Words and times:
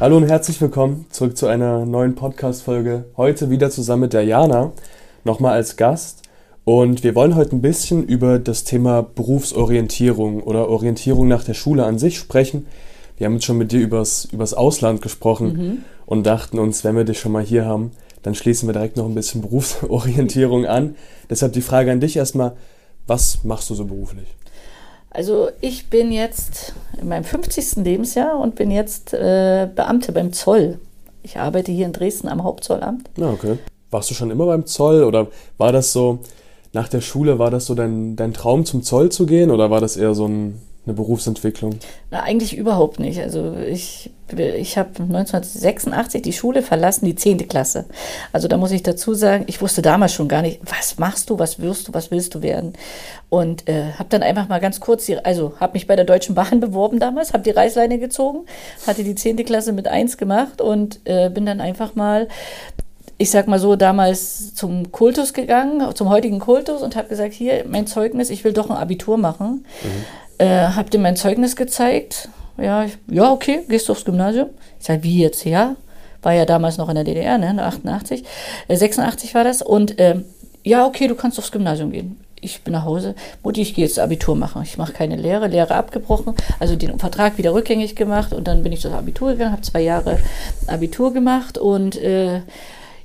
Hallo 0.00 0.16
und 0.16 0.30
herzlich 0.30 0.58
willkommen 0.62 1.04
zurück 1.10 1.36
zu 1.36 1.46
einer 1.46 1.84
neuen 1.84 2.14
Podcast-Folge. 2.14 3.04
Heute 3.18 3.50
wieder 3.50 3.70
zusammen 3.70 4.00
mit 4.00 4.14
der 4.14 4.24
Jana, 4.24 4.72
nochmal 5.24 5.52
als 5.52 5.76
Gast. 5.76 6.22
Und 6.64 7.04
wir 7.04 7.14
wollen 7.14 7.34
heute 7.34 7.54
ein 7.54 7.60
bisschen 7.60 8.04
über 8.04 8.38
das 8.38 8.64
Thema 8.64 9.02
Berufsorientierung 9.02 10.42
oder 10.42 10.70
Orientierung 10.70 11.28
nach 11.28 11.44
der 11.44 11.52
Schule 11.52 11.84
an 11.84 11.98
sich 11.98 12.16
sprechen. 12.16 12.66
Wir 13.18 13.26
haben 13.26 13.34
jetzt 13.34 13.44
schon 13.44 13.58
mit 13.58 13.72
dir 13.72 13.80
übers, 13.80 14.24
übers 14.32 14.54
Ausland 14.54 15.02
gesprochen 15.02 15.52
mhm. 15.52 15.84
und 16.06 16.24
dachten 16.24 16.58
uns, 16.58 16.82
wenn 16.82 16.96
wir 16.96 17.04
dich 17.04 17.20
schon 17.20 17.32
mal 17.32 17.44
hier 17.44 17.66
haben, 17.66 17.90
dann 18.22 18.34
schließen 18.34 18.66
wir 18.70 18.72
direkt 18.72 18.96
noch 18.96 19.04
ein 19.04 19.14
bisschen 19.14 19.42
Berufsorientierung 19.42 20.64
an. 20.64 20.96
Deshalb 21.28 21.52
die 21.52 21.60
Frage 21.60 21.92
an 21.92 22.00
dich 22.00 22.16
erstmal, 22.16 22.56
was 23.06 23.44
machst 23.44 23.68
du 23.68 23.74
so 23.74 23.84
beruflich? 23.84 24.28
Also 25.10 25.50
ich 25.60 25.90
bin 25.90 26.10
jetzt 26.10 26.72
in 27.00 27.08
meinem 27.08 27.24
50. 27.24 27.76
Lebensjahr 27.76 28.38
und 28.38 28.54
bin 28.54 28.70
jetzt 28.70 29.14
äh, 29.14 29.68
Beamte 29.74 30.12
beim 30.12 30.32
Zoll. 30.32 30.78
Ich 31.22 31.38
arbeite 31.38 31.72
hier 31.72 31.86
in 31.86 31.92
Dresden 31.92 32.28
am 32.28 32.44
Hauptzollamt. 32.44 33.10
Ja, 33.16 33.30
okay. 33.30 33.58
Warst 33.90 34.10
du 34.10 34.14
schon 34.14 34.30
immer 34.30 34.46
beim 34.46 34.66
Zoll 34.66 35.02
oder 35.04 35.26
war 35.58 35.72
das 35.72 35.92
so, 35.92 36.20
nach 36.72 36.88
der 36.88 37.00
Schule, 37.00 37.38
war 37.38 37.50
das 37.50 37.66
so 37.66 37.74
dein, 37.74 38.16
dein 38.16 38.32
Traum 38.32 38.64
zum 38.64 38.82
Zoll 38.82 39.10
zu 39.10 39.26
gehen 39.26 39.50
oder 39.50 39.70
war 39.70 39.80
das 39.80 39.96
eher 39.96 40.14
so 40.14 40.26
ein 40.26 40.60
eine 40.90 40.96
Berufsentwicklung? 40.96 41.78
Na, 42.10 42.22
eigentlich 42.22 42.56
überhaupt 42.56 43.00
nicht. 43.00 43.20
Also 43.20 43.54
ich, 43.56 44.10
ich 44.36 44.76
habe 44.76 44.90
1986 44.90 46.22
die 46.22 46.32
Schule 46.32 46.62
verlassen, 46.62 47.04
die 47.04 47.14
10. 47.14 47.48
Klasse. 47.48 47.86
Also 48.32 48.48
da 48.48 48.56
muss 48.56 48.72
ich 48.72 48.82
dazu 48.82 49.14
sagen, 49.14 49.44
ich 49.46 49.60
wusste 49.62 49.82
damals 49.82 50.12
schon 50.12 50.28
gar 50.28 50.42
nicht, 50.42 50.60
was 50.64 50.98
machst 50.98 51.30
du, 51.30 51.38
was 51.38 51.60
wirst 51.60 51.88
du, 51.88 51.94
was 51.94 52.10
willst 52.10 52.34
du 52.34 52.42
werden. 52.42 52.74
Und 53.28 53.68
äh, 53.68 53.92
habe 53.98 54.08
dann 54.08 54.22
einfach 54.22 54.48
mal 54.48 54.60
ganz 54.60 54.80
kurz, 54.80 55.06
die, 55.06 55.24
also 55.24 55.54
habe 55.60 55.74
mich 55.74 55.86
bei 55.86 55.96
der 55.96 56.04
Deutschen 56.04 56.34
Bahn 56.34 56.60
beworben 56.60 56.98
damals, 56.98 57.32
habe 57.32 57.44
die 57.44 57.50
Reißleine 57.50 57.98
gezogen, 57.98 58.46
hatte 58.86 59.04
die 59.04 59.14
10. 59.14 59.36
Klasse 59.44 59.72
mit 59.72 59.88
1 59.88 60.16
gemacht 60.16 60.60
und 60.60 61.00
äh, 61.04 61.30
bin 61.30 61.46
dann 61.46 61.60
einfach 61.60 61.94
mal 61.94 62.28
ich 63.20 63.30
sag 63.30 63.48
mal 63.48 63.58
so, 63.58 63.76
damals 63.76 64.54
zum 64.54 64.92
Kultus 64.92 65.34
gegangen, 65.34 65.94
zum 65.94 66.08
heutigen 66.08 66.38
Kultus 66.38 66.80
und 66.80 66.96
habe 66.96 67.08
gesagt, 67.08 67.34
hier, 67.34 67.66
mein 67.68 67.86
Zeugnis, 67.86 68.30
ich 68.30 68.44
will 68.44 68.54
doch 68.54 68.70
ein 68.70 68.76
Abitur 68.78 69.18
machen. 69.18 69.66
Mhm. 69.82 70.04
Äh, 70.40 70.68
hab 70.74 70.90
dir 70.90 70.98
mein 70.98 71.16
Zeugnis 71.16 71.54
gezeigt. 71.54 72.30
Ja, 72.56 72.84
ich, 72.84 72.96
ja, 73.08 73.30
okay, 73.30 73.60
gehst 73.68 73.88
du 73.88 73.92
aufs 73.92 74.06
Gymnasium? 74.06 74.48
Ich 74.78 74.86
sage, 74.86 75.02
wie 75.02 75.20
jetzt? 75.20 75.44
Ja, 75.44 75.76
war 76.22 76.32
ja 76.32 76.46
damals 76.46 76.78
noch 76.78 76.88
in 76.88 76.94
der 76.94 77.04
DDR, 77.04 77.36
ne, 77.36 77.62
88, 77.62 78.24
äh, 78.68 78.74
86 78.74 79.34
war 79.34 79.44
das. 79.44 79.60
Und 79.60 79.98
äh, 79.98 80.16
ja, 80.64 80.86
okay, 80.86 81.08
du 81.08 81.14
kannst 81.14 81.38
aufs 81.38 81.52
Gymnasium 81.52 81.92
gehen. 81.92 82.18
Ich 82.40 82.62
bin 82.62 82.72
nach 82.72 82.86
Hause. 82.86 83.14
Mutti, 83.42 83.60
ich 83.60 83.74
gehe 83.74 83.84
jetzt 83.84 83.98
Abitur 83.98 84.34
machen. 84.34 84.62
Ich 84.62 84.78
mache 84.78 84.94
keine 84.94 85.16
Lehre, 85.16 85.46
Lehre 85.46 85.74
abgebrochen, 85.74 86.34
also 86.58 86.74
den 86.74 86.98
Vertrag 86.98 87.36
wieder 87.36 87.52
rückgängig 87.52 87.94
gemacht 87.94 88.32
und 88.32 88.48
dann 88.48 88.62
bin 88.62 88.72
ich 88.72 88.80
zum 88.80 88.94
Abitur 88.94 89.32
gegangen, 89.32 89.52
habe 89.52 89.62
zwei 89.62 89.82
Jahre 89.82 90.18
Abitur 90.66 91.12
gemacht 91.12 91.58
und 91.58 91.96
äh, 91.96 92.40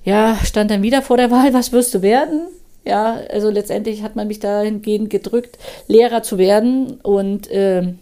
ja, 0.05 0.37
stand 0.41 0.71
dann 0.71 0.83
wieder 0.83 1.01
vor 1.01 1.17
der 1.17 1.31
Wahl, 1.31 1.53
was 1.53 1.73
wirst 1.73 1.93
du 1.95 2.01
werden? 2.01 2.47
Ja, 2.85 3.19
also 3.31 3.49
letztendlich 3.49 4.03
hat 4.03 4.15
man 4.15 4.27
mich 4.27 4.39
dahingehend 4.39 5.09
gedrückt, 5.09 5.57
Lehrer 5.87 6.21
zu 6.23 6.37
werden 6.37 6.99
und 7.01 7.49
äh, 7.49 7.93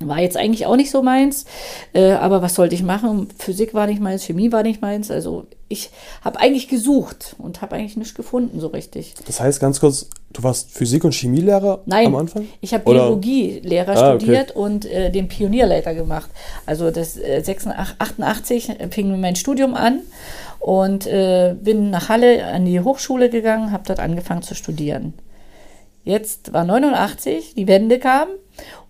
war 0.00 0.18
jetzt 0.18 0.36
eigentlich 0.36 0.66
auch 0.66 0.76
nicht 0.76 0.90
so 0.90 1.02
meins. 1.02 1.46
Äh, 1.92 2.12
aber 2.12 2.42
was 2.42 2.54
sollte 2.54 2.74
ich 2.74 2.82
machen? 2.82 3.28
Physik 3.38 3.72
war 3.72 3.86
nicht 3.86 4.00
meins, 4.00 4.24
Chemie 4.24 4.52
war 4.52 4.62
nicht 4.62 4.82
meins. 4.82 5.10
Also 5.10 5.46
ich 5.68 5.90
habe 6.22 6.38
eigentlich 6.38 6.68
gesucht 6.68 7.34
und 7.38 7.62
habe 7.62 7.76
eigentlich 7.76 7.96
nichts 7.96 8.14
gefunden 8.14 8.60
so 8.60 8.68
richtig. 8.68 9.14
Das 9.26 9.40
heißt 9.40 9.58
ganz 9.58 9.80
kurz, 9.80 10.08
du 10.32 10.42
warst 10.42 10.70
Physik- 10.70 11.04
und 11.04 11.14
Chemielehrer 11.14 11.80
Nein, 11.86 12.06
am 12.08 12.16
Anfang? 12.16 12.46
ich 12.60 12.74
habe 12.74 12.84
Biologielehrer 12.84 13.96
ah, 13.96 14.18
studiert 14.18 14.50
okay. 14.50 14.58
und 14.58 14.84
äh, 14.84 15.10
den 15.10 15.28
Pionierleiter 15.28 15.94
gemacht. 15.94 16.30
Also 16.66 16.90
das 16.90 17.16
äh, 17.16 17.42
86, 17.42 17.96
88 17.98 18.68
fing 18.90 19.20
mein 19.20 19.36
Studium 19.36 19.74
an 19.74 20.00
und 20.66 21.06
äh, 21.06 21.54
bin 21.62 21.90
nach 21.90 22.08
Halle 22.08 22.44
an 22.44 22.64
die 22.64 22.80
Hochschule 22.80 23.30
gegangen, 23.30 23.70
habe 23.70 23.84
dort 23.86 24.00
angefangen 24.00 24.42
zu 24.42 24.56
studieren. 24.56 25.14
Jetzt 26.02 26.52
war 26.52 26.64
89, 26.64 27.54
die 27.54 27.68
Wende 27.68 28.00
kam 28.00 28.26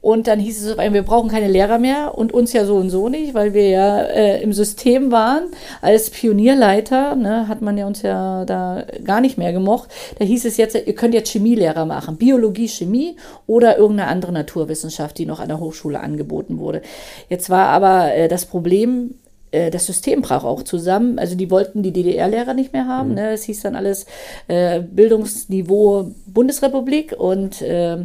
und 0.00 0.26
dann 0.26 0.40
hieß 0.40 0.64
es, 0.64 0.78
wir 0.78 1.02
brauchen 1.02 1.28
keine 1.28 1.48
Lehrer 1.48 1.78
mehr 1.78 2.16
und 2.16 2.32
uns 2.32 2.54
ja 2.54 2.64
so 2.64 2.76
und 2.76 2.88
so 2.88 3.10
nicht, 3.10 3.34
weil 3.34 3.52
wir 3.52 3.68
ja 3.68 4.00
äh, 4.00 4.42
im 4.42 4.54
System 4.54 5.12
waren. 5.12 5.48
Als 5.82 6.08
Pionierleiter 6.08 7.14
ne, 7.14 7.46
hat 7.46 7.60
man 7.60 7.76
ja 7.76 7.86
uns 7.86 8.00
ja 8.00 8.46
da 8.46 8.86
gar 9.04 9.20
nicht 9.20 9.36
mehr 9.36 9.52
gemocht. 9.52 9.90
Da 10.18 10.24
hieß 10.24 10.46
es 10.46 10.56
jetzt, 10.56 10.76
ihr 10.76 10.94
könnt 10.94 11.12
jetzt 11.12 11.30
Chemielehrer 11.30 11.84
machen, 11.84 12.16
Biologie, 12.16 12.68
Chemie 12.68 13.16
oder 13.46 13.76
irgendeine 13.76 14.08
andere 14.10 14.32
Naturwissenschaft, 14.32 15.18
die 15.18 15.26
noch 15.26 15.40
an 15.40 15.48
der 15.48 15.60
Hochschule 15.60 16.00
angeboten 16.00 16.58
wurde. 16.58 16.80
Jetzt 17.28 17.50
war 17.50 17.68
aber 17.68 18.14
äh, 18.14 18.28
das 18.28 18.46
Problem, 18.46 19.16
das 19.50 19.86
System 19.86 20.22
brach 20.22 20.44
auch 20.44 20.62
zusammen. 20.62 21.18
Also 21.18 21.34
die 21.34 21.50
wollten 21.50 21.82
die 21.82 21.92
DDR-Lehrer 21.92 22.54
nicht 22.54 22.72
mehr 22.72 22.86
haben. 22.86 23.10
Mhm. 23.10 23.14
Ne? 23.14 23.30
Es 23.30 23.44
hieß 23.44 23.62
dann 23.62 23.76
alles 23.76 24.06
äh, 24.48 24.80
Bildungsniveau 24.80 26.12
Bundesrepublik 26.26 27.14
und 27.18 27.62
äh, 27.62 27.98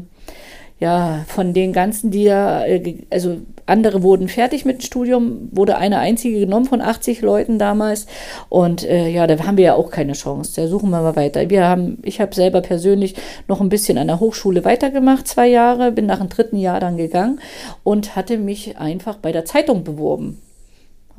ja, 0.82 1.24
von 1.28 1.54
den 1.54 1.74
ganzen, 1.74 2.10
die 2.10 2.26
da, 2.26 2.66
äh, 2.66 2.96
also 3.12 3.38
andere 3.68 4.02
wurden 4.02 4.28
fertig 4.28 4.66
mit 4.66 4.80
dem 4.80 4.82
Studium, 4.82 5.50
wurde 5.52 5.78
eine 5.78 6.00
einzige 6.00 6.40
genommen 6.40 6.66
von 6.66 6.82
80 6.82 7.22
Leuten 7.22 7.60
damals. 7.60 8.08
Und 8.50 8.84
äh, 8.84 9.08
ja, 9.08 9.28
da 9.28 9.38
haben 9.46 9.58
wir 9.58 9.66
ja 9.66 9.76
auch 9.76 9.92
keine 9.92 10.14
Chance. 10.14 10.60
Da 10.60 10.68
suchen 10.68 10.90
wir 10.90 11.02
mal 11.02 11.16
weiter. 11.16 11.48
Wir 11.52 11.68
haben, 11.68 12.00
ich 12.02 12.20
habe 12.20 12.34
selber 12.34 12.62
persönlich 12.62 13.14
noch 13.48 13.62
ein 13.62 13.70
bisschen 13.70 14.00
an 14.00 14.08
der 14.08 14.20
Hochschule 14.20 14.66
weitergemacht, 14.66 15.28
zwei 15.28 15.48
Jahre, 15.48 15.92
bin 15.92 16.08
nach 16.08 16.18
dem 16.18 16.30
dritten 16.30 16.58
Jahr 16.58 16.80
dann 16.80 16.98
gegangen 16.98 17.40
und 17.84 18.16
hatte 18.16 18.40
mich 18.40 18.80
einfach 18.80 19.18
bei 19.18 19.32
der 19.32 19.46
Zeitung 19.46 19.84
beworben 19.84 20.42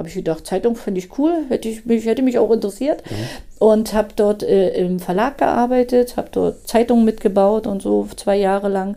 habe 0.02 0.08
ich 0.08 0.16
gedacht, 0.16 0.46
Zeitung 0.46 0.74
finde 0.74 0.98
ich 0.98 1.16
cool, 1.16 1.44
hätte, 1.48 1.68
ich 1.68 1.86
mich, 1.86 2.04
hätte 2.04 2.22
mich 2.22 2.38
auch 2.38 2.50
interessiert. 2.50 3.04
Mhm. 3.08 3.14
Und 3.60 3.92
habe 3.92 4.08
dort 4.16 4.42
äh, 4.42 4.70
im 4.70 4.98
Verlag 4.98 5.38
gearbeitet, 5.38 6.16
habe 6.16 6.28
dort 6.32 6.66
Zeitungen 6.66 7.04
mitgebaut 7.04 7.68
und 7.68 7.80
so 7.80 8.08
zwei 8.16 8.36
Jahre 8.36 8.68
lang. 8.68 8.96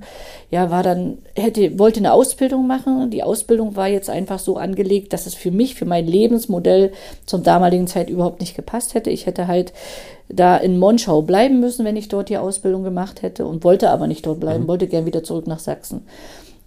Ja, 0.50 0.72
war 0.72 0.82
dann, 0.82 1.20
hätte, 1.36 1.78
wollte 1.78 2.00
eine 2.00 2.14
Ausbildung 2.14 2.66
machen. 2.66 3.12
Die 3.12 3.22
Ausbildung 3.22 3.76
war 3.76 3.88
jetzt 3.88 4.10
einfach 4.10 4.40
so 4.40 4.58
angelegt, 4.58 5.14
dass 5.14 5.28
es 5.28 5.36
für 5.36 5.52
mich, 5.52 5.76
für 5.76 5.86
mein 5.86 6.08
Lebensmodell 6.08 6.94
zum 7.28 7.44
damaligen 7.44 7.86
Zeit 7.86 8.10
überhaupt 8.10 8.40
nicht 8.40 8.56
gepasst 8.56 8.96
hätte. 8.96 9.12
Ich 9.12 9.28
hätte 9.28 9.46
halt 9.46 9.72
da 10.28 10.58
in 10.58 10.80
Monschau 10.80 11.22
bleiben 11.22 11.60
müssen, 11.60 11.86
wenn 11.86 11.96
ich 11.96 12.08
dort 12.08 12.30
die 12.30 12.38
Ausbildung 12.38 12.84
gemacht 12.84 13.22
hätte 13.22 13.46
und 13.46 13.64
wollte 13.64 13.92
aber 13.92 14.08
nicht 14.08 14.26
dort 14.26 14.40
bleiben, 14.40 14.64
mhm. 14.64 14.68
wollte 14.68 14.88
gern 14.88 15.06
wieder 15.06 15.24
zurück 15.24 15.46
nach 15.46 15.60
Sachsen. 15.60 16.08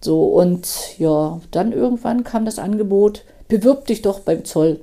So, 0.01 0.23
und 0.27 0.97
ja, 0.97 1.41
dann 1.51 1.73
irgendwann 1.73 2.23
kam 2.23 2.45
das 2.45 2.59
Angebot, 2.59 3.25
bewirb 3.49 3.85
dich 3.87 4.01
doch 4.01 4.21
beim 4.21 4.45
Zoll. 4.45 4.79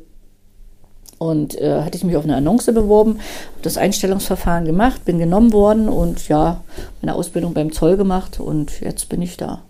Und 1.19 1.59
äh, 1.59 1.83
hatte 1.83 1.97
ich 1.97 2.05
mich 2.05 2.15
auf 2.17 2.25
eine 2.25 2.37
Annonce 2.37 2.67
beworben, 2.75 3.13
habe 3.13 3.63
das 3.63 3.79
Einstellungsverfahren 3.79 4.67
gemacht, 4.67 5.07
bin 5.07 5.19
genommen 5.19 5.55
worden 5.55 5.89
und 5.89 6.29
ja, 6.29 6.63
meine 7.01 7.15
Ausbildung 7.15 7.55
beim 7.55 7.73
Zoll 7.73 7.97
gemacht 7.97 8.39
und 8.39 8.83
jetzt 8.83 9.09
bin 9.09 9.23
ich 9.23 9.39
da. 9.39 9.63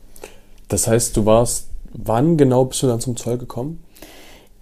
Das 0.66 0.88
heißt, 0.88 1.16
du 1.16 1.24
warst, 1.24 1.68
wann 1.92 2.36
genau 2.36 2.64
bist 2.64 2.82
du 2.82 2.88
dann 2.88 2.98
zum 2.98 3.16
Zoll 3.16 3.38
gekommen? 3.38 3.80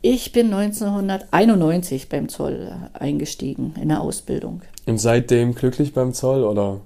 Ich 0.02 0.32
bin 0.32 0.52
1991 0.52 2.10
beim 2.10 2.28
Zoll 2.28 2.70
eingestiegen 2.92 3.72
in 3.80 3.88
der 3.88 4.02
Ausbildung. 4.02 4.60
Und 4.84 4.98
seitdem 4.98 5.54
glücklich 5.54 5.94
beim 5.94 6.12
Zoll 6.12 6.44
oder? 6.44 6.82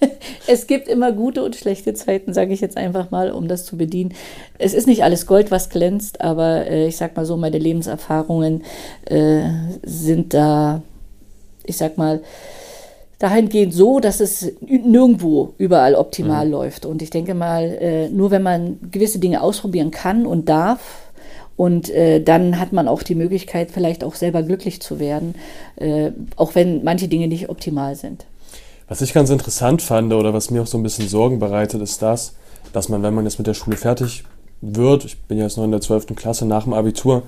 es 0.46 0.66
gibt 0.66 0.88
immer 0.88 1.12
gute 1.12 1.42
und 1.42 1.56
schlechte 1.56 1.94
Zeiten, 1.94 2.32
sage 2.32 2.52
ich 2.52 2.60
jetzt 2.60 2.76
einfach 2.76 3.10
mal, 3.10 3.30
um 3.30 3.48
das 3.48 3.64
zu 3.64 3.76
bedienen. 3.76 4.14
Es 4.58 4.74
ist 4.74 4.86
nicht 4.86 5.04
alles 5.04 5.26
Gold, 5.26 5.50
was 5.50 5.70
glänzt, 5.70 6.20
aber 6.20 6.66
äh, 6.66 6.86
ich 6.88 6.96
sag 6.96 7.16
mal 7.16 7.24
so, 7.24 7.36
meine 7.36 7.58
Lebenserfahrungen 7.58 8.62
äh, 9.06 9.42
sind 9.82 10.34
da, 10.34 10.82
ich 11.64 11.76
sag 11.76 11.98
mal, 11.98 12.20
dahingehend 13.18 13.74
so, 13.74 14.00
dass 14.00 14.20
es 14.20 14.50
nirgendwo 14.60 15.52
überall 15.58 15.94
optimal 15.94 16.46
mhm. 16.46 16.52
läuft. 16.52 16.86
Und 16.86 17.02
ich 17.02 17.10
denke 17.10 17.34
mal, 17.34 17.64
äh, 17.64 18.08
nur 18.08 18.30
wenn 18.30 18.42
man 18.42 18.78
gewisse 18.90 19.18
Dinge 19.18 19.42
ausprobieren 19.42 19.90
kann 19.90 20.26
und 20.26 20.48
darf, 20.48 21.10
und 21.60 21.90
äh, 21.90 22.22
dann 22.22 22.58
hat 22.58 22.72
man 22.72 22.88
auch 22.88 23.02
die 23.02 23.14
Möglichkeit, 23.14 23.70
vielleicht 23.70 24.02
auch 24.02 24.14
selber 24.14 24.42
glücklich 24.42 24.80
zu 24.80 24.98
werden, 24.98 25.34
äh, 25.76 26.10
auch 26.36 26.54
wenn 26.54 26.82
manche 26.84 27.06
Dinge 27.06 27.28
nicht 27.28 27.50
optimal 27.50 27.96
sind. 27.96 28.24
Was 28.90 29.02
ich 29.02 29.12
ganz 29.12 29.30
interessant 29.30 29.82
fand 29.82 30.12
oder 30.12 30.34
was 30.34 30.50
mir 30.50 30.62
auch 30.62 30.66
so 30.66 30.76
ein 30.76 30.82
bisschen 30.82 31.06
Sorgen 31.06 31.38
bereitet, 31.38 31.80
ist 31.80 32.02
das, 32.02 32.34
dass 32.72 32.88
man, 32.88 33.04
wenn 33.04 33.14
man 33.14 33.24
jetzt 33.24 33.38
mit 33.38 33.46
der 33.46 33.54
Schule 33.54 33.76
fertig 33.76 34.24
wird, 34.62 35.04
ich 35.04 35.16
bin 35.22 35.38
jetzt 35.38 35.56
noch 35.56 35.62
in 35.62 35.70
der 35.70 35.80
12. 35.80 36.16
Klasse 36.16 36.44
nach 36.44 36.64
dem 36.64 36.72
Abitur, 36.72 37.22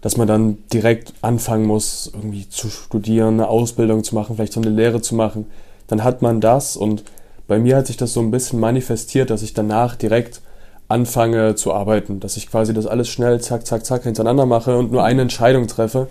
dass 0.00 0.16
man 0.16 0.26
dann 0.26 0.56
direkt 0.72 1.12
anfangen 1.20 1.66
muss, 1.66 2.10
irgendwie 2.14 2.48
zu 2.48 2.70
studieren, 2.70 3.34
eine 3.34 3.48
Ausbildung 3.48 4.04
zu 4.04 4.14
machen, 4.14 4.36
vielleicht 4.36 4.54
so 4.54 4.62
eine 4.62 4.70
Lehre 4.70 5.02
zu 5.02 5.14
machen. 5.14 5.44
Dann 5.86 6.02
hat 6.02 6.22
man 6.22 6.40
das 6.40 6.78
und 6.78 7.04
bei 7.46 7.58
mir 7.58 7.76
hat 7.76 7.88
sich 7.88 7.98
das 7.98 8.14
so 8.14 8.20
ein 8.20 8.30
bisschen 8.30 8.58
manifestiert, 8.58 9.28
dass 9.28 9.42
ich 9.42 9.52
danach 9.52 9.96
direkt 9.96 10.40
anfange 10.88 11.56
zu 11.56 11.74
arbeiten, 11.74 12.20
dass 12.20 12.38
ich 12.38 12.50
quasi 12.50 12.72
das 12.72 12.86
alles 12.86 13.10
schnell 13.10 13.38
zack, 13.38 13.66
zack, 13.66 13.84
zack 13.84 14.04
hintereinander 14.04 14.46
mache 14.46 14.78
und 14.78 14.90
nur 14.90 15.04
eine 15.04 15.20
Entscheidung 15.20 15.66
treffe. 15.66 16.08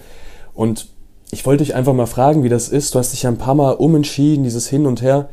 Und 0.53 0.89
ich 1.31 1.45
wollte 1.45 1.63
dich 1.63 1.75
einfach 1.75 1.93
mal 1.93 2.05
fragen, 2.05 2.43
wie 2.43 2.49
das 2.49 2.69
ist. 2.69 2.93
Du 2.93 2.99
hast 2.99 3.13
dich 3.13 3.23
ja 3.23 3.29
ein 3.29 3.37
paar 3.37 3.55
Mal 3.55 3.71
umentschieden, 3.73 4.43
dieses 4.43 4.67
Hin 4.67 4.85
und 4.85 5.01
Her. 5.01 5.29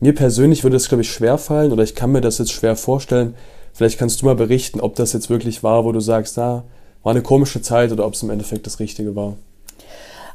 Mir 0.00 0.14
persönlich 0.14 0.64
würde 0.64 0.76
es, 0.76 0.88
glaube 0.88 1.02
ich, 1.02 1.10
schwer 1.10 1.38
fallen 1.38 1.72
oder 1.72 1.82
ich 1.82 1.94
kann 1.94 2.12
mir 2.12 2.20
das 2.20 2.38
jetzt 2.38 2.52
schwer 2.52 2.76
vorstellen. 2.76 3.34
Vielleicht 3.72 3.98
kannst 3.98 4.20
du 4.20 4.26
mal 4.26 4.34
berichten, 4.34 4.80
ob 4.80 4.96
das 4.96 5.12
jetzt 5.12 5.30
wirklich 5.30 5.62
war, 5.62 5.84
wo 5.84 5.92
du 5.92 6.00
sagst, 6.00 6.38
ah, 6.38 6.64
war 7.02 7.12
eine 7.12 7.22
komische 7.22 7.62
Zeit 7.62 7.92
oder 7.92 8.06
ob 8.06 8.14
es 8.14 8.22
im 8.22 8.30
Endeffekt 8.30 8.66
das 8.66 8.80
Richtige 8.80 9.14
war. 9.14 9.36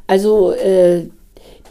Also 0.07 0.53
äh, 0.53 1.07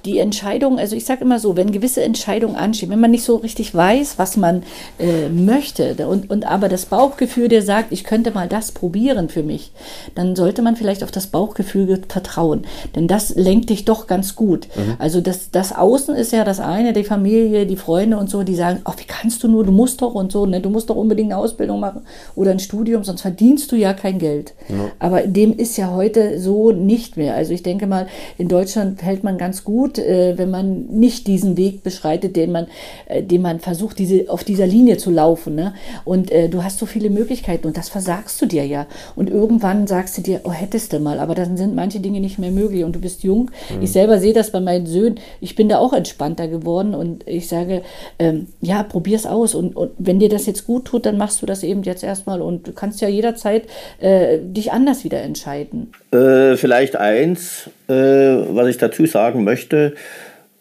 die 0.04 0.18
Entscheidung, 0.18 0.78
also 0.78 0.96
ich 0.96 1.04
sage 1.04 1.22
immer 1.22 1.38
so, 1.38 1.56
wenn 1.56 1.70
gewisse 1.70 2.02
Entscheidungen 2.02 2.56
anstehen, 2.56 2.90
wenn 2.90 3.00
man 3.00 3.10
nicht 3.10 3.24
so 3.24 3.36
richtig 3.36 3.74
weiß, 3.74 4.18
was 4.18 4.36
man 4.36 4.62
äh, 4.98 5.28
möchte 5.28 6.08
und, 6.08 6.30
und 6.30 6.44
aber 6.44 6.68
das 6.68 6.86
Bauchgefühl 6.86 7.48
dir 7.48 7.62
sagt, 7.62 7.92
ich 7.92 8.04
könnte 8.04 8.32
mal 8.32 8.48
das 8.48 8.72
probieren 8.72 9.28
für 9.28 9.42
mich, 9.42 9.72
dann 10.14 10.34
sollte 10.34 10.62
man 10.62 10.76
vielleicht 10.76 11.04
auf 11.04 11.10
das 11.10 11.28
Bauchgefühl 11.28 12.00
vertrauen, 12.08 12.62
denn 12.96 13.06
das 13.06 13.34
lenkt 13.36 13.70
dich 13.70 13.84
doch 13.84 14.06
ganz 14.06 14.34
gut. 14.34 14.66
Mhm. 14.74 14.96
Also 14.98 15.20
das, 15.20 15.50
das 15.50 15.72
Außen 15.74 16.14
ist 16.16 16.32
ja 16.32 16.44
das 16.44 16.58
eine, 16.58 16.92
die 16.92 17.04
Familie, 17.04 17.66
die 17.66 17.76
Freunde 17.76 18.16
und 18.16 18.28
so, 18.28 18.42
die 18.42 18.56
sagen, 18.56 18.80
ach, 18.84 18.96
wie 18.98 19.06
kannst 19.06 19.42
du 19.42 19.48
nur, 19.48 19.64
du 19.64 19.72
musst 19.72 20.02
doch 20.02 20.14
und 20.14 20.32
so, 20.32 20.46
ne? 20.46 20.60
du 20.60 20.70
musst 20.70 20.90
doch 20.90 20.96
unbedingt 20.96 21.32
eine 21.32 21.40
Ausbildung 21.40 21.78
machen 21.78 22.02
oder 22.34 22.50
ein 22.50 22.58
Studium, 22.60 23.04
sonst 23.04 23.22
verdienst 23.22 23.70
du 23.70 23.76
ja 23.76 23.92
kein 23.92 24.18
Geld. 24.18 24.54
Mhm. 24.68 24.90
Aber 24.98 25.22
dem 25.22 25.56
ist 25.56 25.76
ja 25.76 25.92
heute 25.92 26.40
so 26.40 26.72
nicht 26.72 27.16
mehr. 27.16 27.34
Also 27.34 27.52
ich 27.52 27.62
denke 27.62 27.86
mal, 27.86 28.08
in 28.36 28.48
Deutschland 28.48 29.02
hält 29.02 29.22
man 29.22 29.38
ganz 29.38 29.62
gut 29.62 29.91
gut, 29.92 29.98
äh, 29.98 30.36
wenn 30.36 30.50
man 30.50 30.86
nicht 30.86 31.26
diesen 31.26 31.56
Weg 31.56 31.82
beschreitet, 31.82 32.36
den 32.36 32.52
man, 32.52 32.66
äh, 33.06 33.22
den 33.22 33.42
man 33.42 33.60
versucht, 33.60 33.98
diese, 33.98 34.28
auf 34.28 34.44
dieser 34.44 34.66
Linie 34.66 34.96
zu 34.96 35.10
laufen. 35.10 35.54
Ne? 35.54 35.74
Und 36.04 36.30
äh, 36.30 36.48
du 36.48 36.64
hast 36.64 36.78
so 36.78 36.86
viele 36.86 37.10
Möglichkeiten 37.10 37.66
und 37.66 37.76
das 37.76 37.88
versagst 37.88 38.40
du 38.40 38.46
dir 38.46 38.66
ja. 38.66 38.86
Und 39.16 39.30
irgendwann 39.30 39.86
sagst 39.86 40.18
du 40.18 40.22
dir, 40.22 40.40
oh, 40.44 40.52
hättest 40.52 40.92
du 40.92 40.98
mal, 40.98 41.18
aber 41.18 41.34
dann 41.34 41.56
sind 41.56 41.74
manche 41.74 42.00
Dinge 42.00 42.20
nicht 42.20 42.38
mehr 42.38 42.50
möglich 42.50 42.84
und 42.84 42.94
du 42.94 43.00
bist 43.00 43.22
jung. 43.22 43.50
Mhm. 43.74 43.82
Ich 43.82 43.92
selber 43.92 44.18
sehe 44.18 44.32
das 44.32 44.50
bei 44.50 44.60
meinen 44.60 44.86
Söhnen. 44.86 45.20
Ich 45.40 45.54
bin 45.54 45.68
da 45.68 45.78
auch 45.78 45.92
entspannter 45.92 46.48
geworden 46.48 46.94
und 46.94 47.26
ich 47.26 47.48
sage, 47.48 47.82
ähm, 48.18 48.48
ja, 48.60 48.82
probier's 48.82 49.26
aus. 49.26 49.54
Und, 49.54 49.76
und 49.76 49.92
wenn 49.98 50.18
dir 50.18 50.28
das 50.28 50.46
jetzt 50.46 50.66
gut 50.66 50.86
tut, 50.86 51.06
dann 51.06 51.18
machst 51.18 51.42
du 51.42 51.46
das 51.46 51.62
eben 51.62 51.82
jetzt 51.82 52.04
erstmal 52.04 52.40
und 52.40 52.68
du 52.68 52.72
kannst 52.72 53.00
ja 53.00 53.08
jederzeit 53.08 53.64
äh, 54.00 54.38
dich 54.40 54.72
anders 54.72 55.04
wieder 55.04 55.22
entscheiden. 55.22 55.92
Äh, 56.12 56.56
vielleicht 56.56 56.96
eins, 56.96 57.70
äh, 57.88 57.94
was 57.94 58.68
ich 58.68 58.78
dazu 58.78 59.06
sagen 59.06 59.44
möchte, 59.44 59.94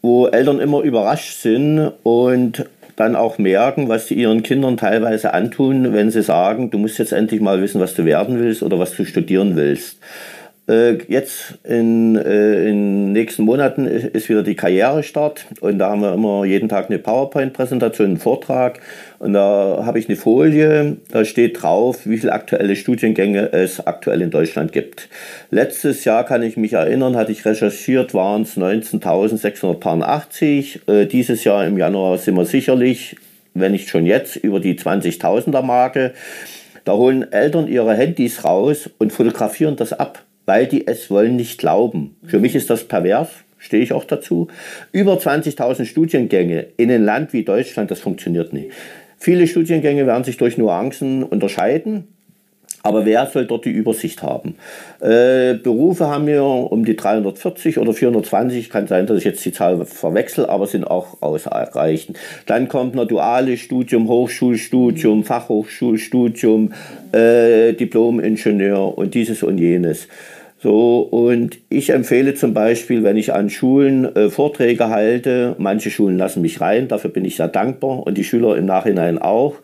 wo 0.01 0.27
Eltern 0.27 0.59
immer 0.59 0.81
überrascht 0.81 1.41
sind 1.41 1.91
und 2.03 2.65
dann 2.95 3.15
auch 3.15 3.37
merken, 3.37 3.89
was 3.89 4.07
sie 4.07 4.15
ihren 4.15 4.43
Kindern 4.43 4.77
teilweise 4.77 5.33
antun, 5.33 5.93
wenn 5.93 6.11
sie 6.11 6.21
sagen, 6.21 6.71
du 6.71 6.77
musst 6.77 6.99
jetzt 6.99 7.13
endlich 7.13 7.41
mal 7.41 7.61
wissen, 7.61 7.81
was 7.81 7.95
du 7.95 8.05
werden 8.05 8.39
willst 8.39 8.63
oder 8.63 8.79
was 8.79 8.95
du 8.95 9.05
studieren 9.05 9.55
willst. 9.55 9.97
Äh, 10.71 10.99
jetzt 11.09 11.55
in, 11.65 12.15
äh, 12.15 12.69
in 12.69 13.11
nächsten 13.11 13.43
Monaten 13.43 13.85
ist 13.85 14.29
wieder 14.29 14.41
die 14.41 14.55
Karrierestart 14.55 15.45
und 15.59 15.79
da 15.79 15.89
haben 15.89 16.01
wir 16.01 16.13
immer 16.13 16.45
jeden 16.45 16.69
Tag 16.69 16.89
eine 16.89 16.97
PowerPoint-Präsentation, 16.97 18.07
einen 18.07 18.19
Vortrag 18.19 18.79
und 19.19 19.33
da 19.33 19.83
habe 19.85 19.99
ich 19.99 20.07
eine 20.07 20.15
Folie, 20.15 20.95
da 21.11 21.25
steht 21.25 21.61
drauf, 21.61 22.05
wie 22.05 22.17
viele 22.17 22.31
aktuelle 22.31 22.77
Studiengänge 22.77 23.51
es 23.51 23.85
aktuell 23.85 24.21
in 24.21 24.31
Deutschland 24.31 24.71
gibt. 24.71 25.09
Letztes 25.49 26.05
Jahr 26.05 26.23
kann 26.23 26.41
ich 26.41 26.55
mich 26.55 26.71
erinnern, 26.71 27.17
hatte 27.17 27.33
ich 27.33 27.43
recherchiert, 27.43 28.13
waren 28.13 28.43
es 28.43 28.55
19.680. 28.55 30.89
Äh, 30.89 31.05
dieses 31.05 31.43
Jahr 31.43 31.65
im 31.65 31.77
Januar 31.77 32.17
sind 32.17 32.35
wir 32.35 32.45
sicherlich, 32.45 33.17
wenn 33.53 33.73
nicht 33.73 33.89
schon 33.89 34.05
jetzt, 34.05 34.37
über 34.37 34.61
die 34.61 34.75
20.000er 34.75 35.63
Marke. 35.63 36.13
Da 36.85 36.93
holen 36.93 37.29
Eltern 37.29 37.67
ihre 37.67 37.93
Handys 37.93 38.45
raus 38.45 38.89
und 38.99 39.11
fotografieren 39.11 39.75
das 39.75 39.91
ab 39.91 40.23
weil 40.51 40.67
die 40.67 40.85
es 40.85 41.09
wollen 41.09 41.37
nicht 41.37 41.59
glauben. 41.59 42.17
Für 42.25 42.39
mich 42.39 42.55
ist 42.55 42.69
das 42.69 42.83
pervers, 42.83 43.29
stehe 43.57 43.81
ich 43.81 43.93
auch 43.93 44.03
dazu. 44.03 44.49
Über 44.91 45.13
20.000 45.13 45.85
Studiengänge 45.85 46.65
in 46.75 46.91
einem 46.91 47.05
Land 47.05 47.31
wie 47.31 47.45
Deutschland, 47.45 47.89
das 47.89 48.01
funktioniert 48.01 48.51
nicht. 48.51 48.71
Viele 49.17 49.47
Studiengänge 49.47 50.05
werden 50.05 50.25
sich 50.25 50.35
durch 50.35 50.57
Nuancen 50.57 51.23
unterscheiden. 51.23 52.09
Aber 52.83 53.05
wer 53.05 53.27
soll 53.27 53.45
dort 53.45 53.65
die 53.65 53.69
Übersicht 53.69 54.23
haben? 54.23 54.55
Äh, 54.99 55.53
Berufe 55.53 56.07
haben 56.07 56.25
wir 56.25 56.43
um 56.43 56.83
die 56.83 56.95
340 56.95 57.77
oder 57.77 57.93
420, 57.93 58.69
kann 58.69 58.87
sein, 58.87 59.05
dass 59.05 59.19
ich 59.19 59.23
jetzt 59.23 59.45
die 59.45 59.51
Zahl 59.51 59.85
verwechsel, 59.85 60.47
aber 60.47 60.65
sind 60.65 60.85
auch 60.85 61.21
ausreichend. 61.21 62.17
Dann 62.47 62.67
kommt 62.67 62.97
ein 62.99 63.07
duales 63.07 63.59
Studium, 63.59 64.07
Hochschulstudium, 64.07 65.23
Fachhochschulstudium, 65.23 66.73
äh, 67.11 67.73
Diplom-Ingenieur 67.73 68.97
und 68.97 69.13
dieses 69.13 69.43
und 69.43 69.59
jenes. 69.59 70.07
So, 70.61 70.99
und 70.99 71.57
ich 71.69 71.89
empfehle 71.89 72.35
zum 72.35 72.53
Beispiel, 72.53 73.03
wenn 73.03 73.17
ich 73.17 73.33
an 73.33 73.49
Schulen 73.49 74.15
äh, 74.15 74.29
Vorträge 74.29 74.89
halte, 74.89 75.55
manche 75.57 75.89
Schulen 75.89 76.19
lassen 76.19 76.43
mich 76.43 76.61
rein, 76.61 76.87
dafür 76.87 77.09
bin 77.09 77.25
ich 77.25 77.37
sehr 77.37 77.47
dankbar 77.47 78.05
und 78.05 78.15
die 78.15 78.23
Schüler 78.23 78.55
im 78.55 78.67
Nachhinein 78.67 79.17
auch, 79.17 79.55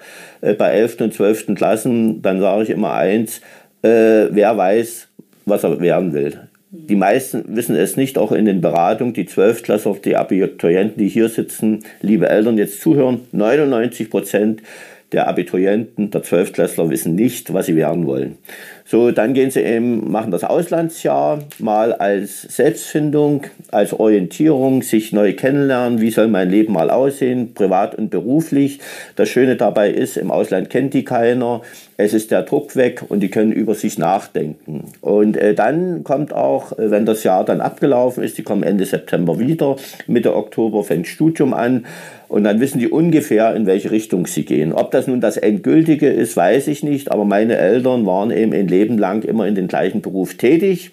äh, 0.42 0.56
bei 0.56 0.72
11. 0.72 1.02
und 1.02 1.14
12. 1.14 1.54
Klassen, 1.54 2.24
dann 2.24 2.40
sage 2.40 2.64
ich 2.64 2.70
immer 2.72 2.94
eins, 2.94 3.42
äh, 3.84 4.26
wer 4.32 4.58
weiß, 4.58 5.08
was 5.46 5.64
er 5.64 5.80
werden 5.80 6.14
will. 6.14 6.40
Die 6.72 6.96
meisten 6.96 7.44
wissen 7.56 7.76
es 7.76 7.96
nicht, 7.96 8.18
auch 8.18 8.32
in 8.32 8.46
den 8.46 8.62
Beratungen, 8.62 9.14
die 9.14 9.28
12. 9.28 9.62
Klasse, 9.62 9.96
die 10.04 10.16
Abiturienten, 10.16 10.98
die 10.98 11.10
hier 11.10 11.30
sitzen, 11.30 11.84
liebe 12.02 12.28
Eltern, 12.28 12.58
jetzt 12.58 12.82
zuhören, 12.82 13.20
99 13.34 14.10
Prozent 14.10 14.64
der 15.12 15.28
Abiturienten, 15.28 16.12
der 16.12 16.24
12. 16.24 16.54
Klässler 16.54 16.90
wissen 16.90 17.16
nicht, 17.16 17.54
was 17.54 17.68
sie 17.68 17.76
werden 17.76 18.06
wollen. 18.08 18.38
So, 18.84 19.12
dann 19.12 19.34
gehen 19.34 19.52
sie 19.52 19.62
eben, 19.62 20.12
machen 20.12 20.32
das 20.32 20.46
Auslandsjahr 20.46 21.40
mal 21.60 21.92
als 21.94 22.42
Selbstfindung, 22.44 23.44
als 23.70 23.92
Orientierung, 23.92 24.82
sich 24.82 25.12
neu 25.12 25.34
kennenlernen, 25.34 26.00
wie 26.00 26.10
soll 26.10 26.28
mein 26.28 26.50
Leben 26.50 26.74
mal 26.74 26.90
aussehen, 26.90 27.54
privat 27.54 27.96
und 27.96 28.10
beruflich. 28.10 28.80
Das 29.18 29.28
Schöne 29.28 29.58
dabei 29.58 29.92
ist, 29.92 30.16
im 30.16 30.32
Ausland 30.32 30.70
kennt 30.70 30.94
die 30.94 31.04
keiner, 31.04 31.62
es 31.98 32.14
ist 32.14 32.32
der 32.32 32.44
Druck 32.44 32.76
weg 32.76 33.04
und 33.10 33.22
die 33.22 33.30
können 33.30 33.52
über 33.52 33.76
sich 33.76 33.98
nachdenken. 33.98 34.86
Und 35.02 35.36
äh, 35.36 35.54
dann 35.54 36.04
kommt 36.04 36.32
auch, 36.32 36.72
äh, 36.78 36.90
wenn 36.92 37.06
das 37.06 37.24
Jahr 37.24 37.44
dann 37.44 37.60
abgelaufen 37.60 38.24
ist, 38.24 38.38
die 38.38 38.44
kommen 38.44 38.64
Ende 38.64 38.86
September 38.86 39.40
wieder, 39.40 39.76
Mitte 40.06 40.36
Oktober 40.36 40.84
fängt 40.84 41.08
Studium 41.08 41.54
an 41.54 41.86
und 42.30 42.44
dann 42.44 42.60
wissen 42.60 42.80
die 42.80 42.90
ungefähr, 42.90 43.56
in 43.56 43.66
welche 43.66 43.92
Richtung 43.92 44.28
sie 44.28 44.46
gehen. 44.46 44.74
Ob 44.74 44.92
das 44.92 45.08
nun 45.08 45.22
das 45.22 45.38
Endgültige 45.38 46.10
ist, 46.10 46.36
weiß 46.36 46.68
ich 46.68 46.84
nicht, 46.84 47.12
aber 47.12 47.26
meine 47.26 47.58
Eltern 47.58 48.06
waren 48.06 48.32
eben 48.32 48.54
ein 48.54 48.68
Leben 48.68 48.98
lang 48.98 49.24
immer 49.24 49.48
in 49.48 49.56
den 49.56 49.68
gleichen 49.68 50.02
Beruf 50.02 50.36
tätig 50.36 50.92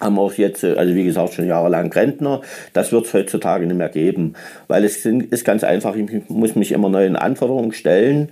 haben 0.00 0.18
auch 0.18 0.34
jetzt, 0.34 0.64
also 0.64 0.94
wie 0.94 1.04
gesagt, 1.04 1.34
schon 1.34 1.46
jahrelang 1.46 1.92
Rentner. 1.92 2.40
Das 2.72 2.92
wird 2.92 3.06
es 3.06 3.14
heutzutage 3.14 3.66
nicht 3.66 3.76
mehr 3.76 3.88
geben, 3.88 4.34
weil 4.66 4.84
es 4.84 5.06
ist 5.06 5.44
ganz 5.44 5.64
einfach, 5.64 5.94
ich 5.94 6.28
muss 6.28 6.56
mich 6.56 6.72
immer 6.72 6.88
neuen 6.88 7.14
Anforderungen 7.14 7.72
stellen. 7.72 8.30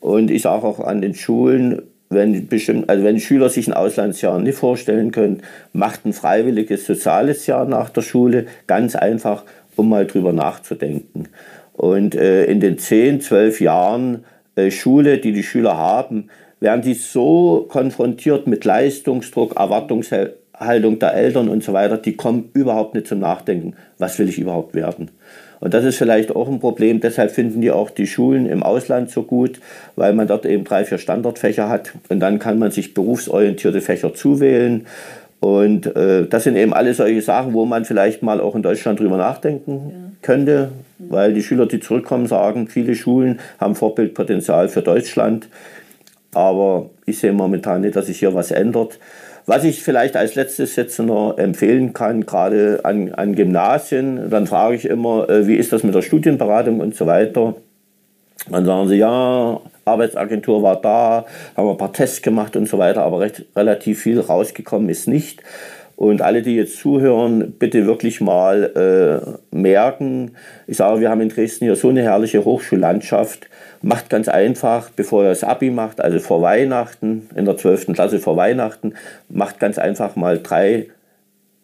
Und 0.00 0.30
ich 0.30 0.42
sage 0.42 0.66
auch 0.66 0.80
an 0.80 1.00
den 1.00 1.14
Schulen, 1.14 1.82
wenn, 2.10 2.48
bestimmt, 2.48 2.90
also 2.90 3.04
wenn 3.04 3.20
Schüler 3.20 3.48
sich 3.48 3.68
ein 3.68 3.72
Auslandsjahr 3.72 4.38
nicht 4.38 4.58
vorstellen 4.58 5.12
können, 5.12 5.42
macht 5.72 6.04
ein 6.04 6.12
freiwilliges 6.12 6.86
soziales 6.86 7.46
Jahr 7.46 7.64
nach 7.66 7.88
der 7.88 8.02
Schule, 8.02 8.46
ganz 8.66 8.96
einfach, 8.96 9.44
um 9.76 9.88
mal 9.88 10.06
drüber 10.06 10.32
nachzudenken. 10.32 11.28
Und 11.72 12.14
äh, 12.14 12.44
in 12.44 12.60
den 12.60 12.78
10, 12.78 13.20
12 13.20 13.60
Jahren 13.60 14.24
äh, 14.56 14.70
Schule, 14.70 15.18
die 15.18 15.32
die 15.32 15.42
Schüler 15.42 15.76
haben, 15.76 16.28
werden 16.60 16.82
sie 16.82 16.94
so 16.94 17.66
konfrontiert 17.68 18.46
mit 18.46 18.64
Leistungsdruck, 18.64 19.56
Erwartungshaltung 19.56 20.98
der 20.98 21.14
Eltern 21.14 21.48
und 21.48 21.64
so 21.64 21.72
weiter, 21.72 21.96
die 21.96 22.14
kommen 22.14 22.50
überhaupt 22.54 22.94
nicht 22.94 23.08
zum 23.08 23.18
Nachdenken, 23.18 23.74
was 23.98 24.18
will 24.18 24.28
ich 24.28 24.38
überhaupt 24.38 24.74
werden. 24.74 25.10
Und 25.58 25.74
das 25.74 25.84
ist 25.84 25.96
vielleicht 25.96 26.34
auch 26.34 26.48
ein 26.48 26.58
Problem. 26.58 27.00
Deshalb 27.00 27.30
finden 27.30 27.60
die 27.60 27.70
auch 27.70 27.90
die 27.90 28.08
Schulen 28.08 28.46
im 28.46 28.64
Ausland 28.64 29.10
so 29.10 29.22
gut, 29.22 29.60
weil 29.94 30.12
man 30.12 30.26
dort 30.26 30.44
eben 30.44 30.64
drei, 30.64 30.84
vier 30.84 30.98
Standardfächer 30.98 31.68
hat. 31.68 31.92
Und 32.08 32.18
dann 32.18 32.40
kann 32.40 32.58
man 32.58 32.72
sich 32.72 32.94
berufsorientierte 32.94 33.80
Fächer 33.80 34.12
zuwählen. 34.12 34.86
Und 35.38 35.94
äh, 35.94 36.26
das 36.26 36.44
sind 36.44 36.56
eben 36.56 36.72
alle 36.72 36.94
solche 36.94 37.22
Sachen, 37.22 37.52
wo 37.52 37.64
man 37.64 37.84
vielleicht 37.84 38.24
mal 38.24 38.40
auch 38.40 38.56
in 38.56 38.62
Deutschland 38.62 38.98
drüber 38.98 39.16
nachdenken 39.16 39.90
ja. 39.90 40.11
Könnte, 40.22 40.72
weil 40.98 41.34
die 41.34 41.42
Schüler, 41.42 41.66
die 41.66 41.80
zurückkommen, 41.80 42.26
sagen, 42.26 42.68
viele 42.68 42.94
Schulen 42.94 43.40
haben 43.60 43.74
Vorbildpotenzial 43.74 44.68
für 44.68 44.82
Deutschland. 44.82 45.48
Aber 46.34 46.90
ich 47.04 47.18
sehe 47.18 47.32
momentan 47.32 47.82
nicht, 47.82 47.96
dass 47.96 48.06
sich 48.06 48.18
hier 48.18 48.34
was 48.34 48.50
ändert. 48.50 48.98
Was 49.44 49.64
ich 49.64 49.82
vielleicht 49.82 50.16
als 50.16 50.36
letztes 50.36 50.76
jetzt 50.76 50.98
noch 51.00 51.36
empfehlen 51.36 51.92
kann, 51.92 52.24
gerade 52.24 52.80
an, 52.84 53.12
an 53.12 53.34
Gymnasien, 53.34 54.30
dann 54.30 54.46
frage 54.46 54.76
ich 54.76 54.84
immer, 54.84 55.28
äh, 55.28 55.46
wie 55.46 55.56
ist 55.56 55.72
das 55.72 55.82
mit 55.82 55.94
der 55.94 56.02
Studienberatung 56.02 56.80
und 56.80 56.94
so 56.94 57.06
weiter. 57.06 57.56
Dann 58.48 58.64
sagen 58.64 58.88
sie, 58.88 58.96
ja, 58.96 59.60
Arbeitsagentur 59.84 60.62
war 60.62 60.80
da, 60.80 61.26
haben 61.56 61.68
ein 61.70 61.76
paar 61.76 61.92
Tests 61.92 62.22
gemacht 62.22 62.54
und 62.56 62.68
so 62.68 62.78
weiter, 62.78 63.02
aber 63.02 63.20
recht, 63.20 63.44
relativ 63.56 64.00
viel 64.00 64.20
rausgekommen 64.20 64.88
ist 64.88 65.08
nicht. 65.08 65.42
Und 66.02 66.20
alle, 66.20 66.42
die 66.42 66.56
jetzt 66.56 66.78
zuhören, 66.78 67.52
bitte 67.60 67.86
wirklich 67.86 68.20
mal 68.20 68.64
äh, 69.54 69.56
merken, 69.56 70.32
ich 70.66 70.78
sage, 70.78 71.00
wir 71.00 71.08
haben 71.08 71.20
in 71.20 71.28
Dresden 71.28 71.66
hier 71.66 71.76
so 71.76 71.90
eine 71.90 72.02
herrliche 72.02 72.44
Hochschullandschaft. 72.44 73.48
Macht 73.82 74.10
ganz 74.10 74.26
einfach, 74.26 74.90
bevor 74.90 75.22
ihr 75.22 75.28
das 75.28 75.44
Abi 75.44 75.70
macht, 75.70 76.00
also 76.00 76.18
vor 76.18 76.42
Weihnachten, 76.42 77.28
in 77.36 77.44
der 77.44 77.56
12. 77.56 77.92
Klasse 77.92 78.18
vor 78.18 78.36
Weihnachten, 78.36 78.94
macht 79.28 79.60
ganz 79.60 79.78
einfach 79.78 80.16
mal 80.16 80.40
drei 80.42 80.88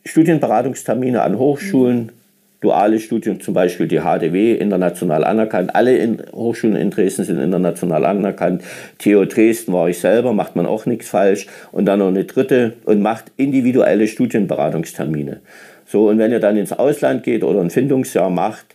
Studienberatungstermine 0.04 1.20
an 1.22 1.36
Hochschulen, 1.36 2.12
duales 2.60 3.02
Studium, 3.02 3.40
zum 3.40 3.54
Beispiel 3.54 3.86
die 3.86 4.00
HDW, 4.00 4.54
international 4.54 5.24
anerkannt. 5.24 5.74
Alle 5.74 5.96
in 5.96 6.22
Hochschulen 6.32 6.76
in 6.76 6.90
Dresden 6.90 7.24
sind 7.24 7.40
international 7.40 8.04
anerkannt. 8.04 8.62
TU 8.98 9.24
Dresden 9.24 9.72
war 9.72 9.88
ich 9.88 10.00
selber, 10.00 10.32
macht 10.32 10.56
man 10.56 10.66
auch 10.66 10.86
nichts 10.86 11.08
falsch. 11.08 11.46
Und 11.70 11.86
dann 11.86 12.00
noch 12.00 12.08
eine 12.08 12.24
dritte 12.24 12.74
und 12.84 13.00
macht 13.00 13.26
individuelle 13.36 14.08
Studienberatungstermine. 14.08 15.40
So, 15.86 16.08
und 16.08 16.18
wenn 16.18 16.32
ihr 16.32 16.40
dann 16.40 16.56
ins 16.56 16.72
Ausland 16.72 17.22
geht 17.22 17.44
oder 17.44 17.60
ein 17.60 17.70
Findungsjahr 17.70 18.30
macht, 18.30 18.66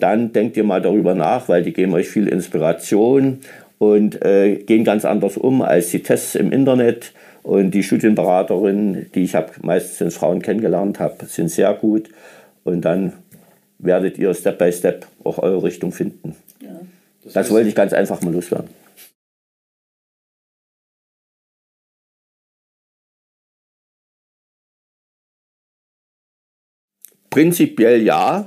dann 0.00 0.32
denkt 0.32 0.56
ihr 0.56 0.64
mal 0.64 0.80
darüber 0.80 1.14
nach, 1.14 1.48
weil 1.48 1.62
die 1.62 1.72
geben 1.72 1.92
euch 1.94 2.08
viel 2.08 2.28
Inspiration 2.28 3.40
und 3.78 4.24
äh, 4.24 4.56
gehen 4.56 4.84
ganz 4.84 5.04
anders 5.04 5.36
um 5.36 5.60
als 5.62 5.90
die 5.90 6.02
Tests 6.02 6.34
im 6.34 6.52
Internet. 6.52 7.12
Und 7.42 7.72
die 7.72 7.82
Studienberaterinnen, 7.82 9.10
die 9.14 9.24
ich 9.24 9.34
habe 9.34 9.50
meistens 9.62 10.16
Frauen 10.16 10.40
kennengelernt 10.40 11.00
habe, 11.00 11.26
sind 11.26 11.50
sehr 11.50 11.74
gut. 11.74 12.08
Und 12.62 12.82
dann 12.84 13.14
werdet 13.82 14.18
ihr 14.18 14.32
Step 14.32 14.58
by 14.58 14.72
Step 14.72 15.06
auch 15.24 15.38
eure 15.38 15.62
Richtung 15.62 15.92
finden. 15.92 16.36
Ja, 16.60 16.80
das, 17.24 17.32
das 17.34 17.50
wollte 17.50 17.68
ich 17.68 17.74
ganz 17.74 17.92
einfach 17.92 18.20
mal 18.22 18.32
loswerden. 18.32 18.70
Prinzipiell 27.30 28.02
ja, 28.02 28.46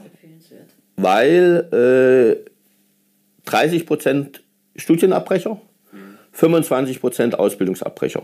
weil 0.95 2.43
äh, 2.45 2.51
30 3.45 3.85
Prozent 3.85 4.43
Studienabbrecher, 4.75 5.59
25 6.33 7.01
Prozent 7.01 7.39
Ausbildungsabbrecher. 7.39 8.23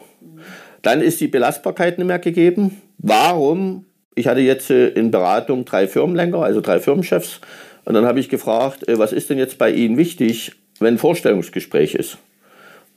Dann 0.81 1.01
ist 1.01 1.19
die 1.19 1.27
Belastbarkeit 1.27 1.97
nicht 1.97 2.07
mehr 2.07 2.19
gegeben. 2.19 2.81
Warum 2.97 3.85
ich 4.15 4.27
hatte 4.27 4.41
jetzt 4.41 4.69
äh, 4.69 4.89
in 4.89 5.11
Beratung 5.11 5.65
drei 5.65 5.87
Firmenlenker, 5.87 6.43
also 6.43 6.61
drei 6.61 6.79
Firmenchefs. 6.79 7.39
Und 7.85 7.93
dann 7.93 8.05
habe 8.05 8.19
ich 8.19 8.29
gefragt, 8.29 8.87
äh, 8.87 8.97
was 8.97 9.13
ist 9.13 9.29
denn 9.29 9.37
jetzt 9.37 9.57
bei 9.57 9.71
Ihnen 9.71 9.97
wichtig, 9.97 10.53
wenn 10.79 10.95
ein 10.95 10.99
Vorstellungsgespräch 10.99 11.95
ist? 11.95 12.17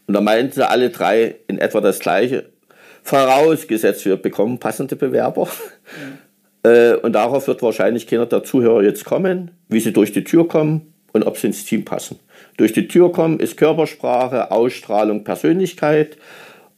Und 0.06 0.14
da 0.14 0.20
meinten 0.20 0.52
sie 0.52 0.68
alle 0.68 0.90
drei 0.90 1.36
in 1.46 1.58
etwa 1.58 1.80
das 1.80 1.98
Gleiche. 1.98 2.46
Vorausgesetzt, 3.02 4.04
wir 4.04 4.16
bekommen 4.16 4.58
passende 4.58 4.96
Bewerber. 4.96 5.48
Mhm. 6.64 6.98
und 7.02 7.12
darauf 7.12 7.46
wird 7.46 7.60
wahrscheinlich 7.60 8.06
keiner 8.06 8.24
der 8.24 8.42
Zuhörer 8.42 8.82
jetzt 8.82 9.04
kommen, 9.04 9.50
wie 9.68 9.80
sie 9.80 9.92
durch 9.92 10.12
die 10.12 10.24
Tür 10.24 10.48
kommen 10.48 10.94
und 11.12 11.22
ob 11.24 11.36
sie 11.36 11.48
ins 11.48 11.66
Team 11.66 11.84
passen. 11.84 12.18
Durch 12.56 12.72
die 12.72 12.88
Tür 12.88 13.12
kommen 13.12 13.38
ist 13.38 13.58
Körpersprache, 13.58 14.50
Ausstrahlung, 14.50 15.24
Persönlichkeit 15.24 16.16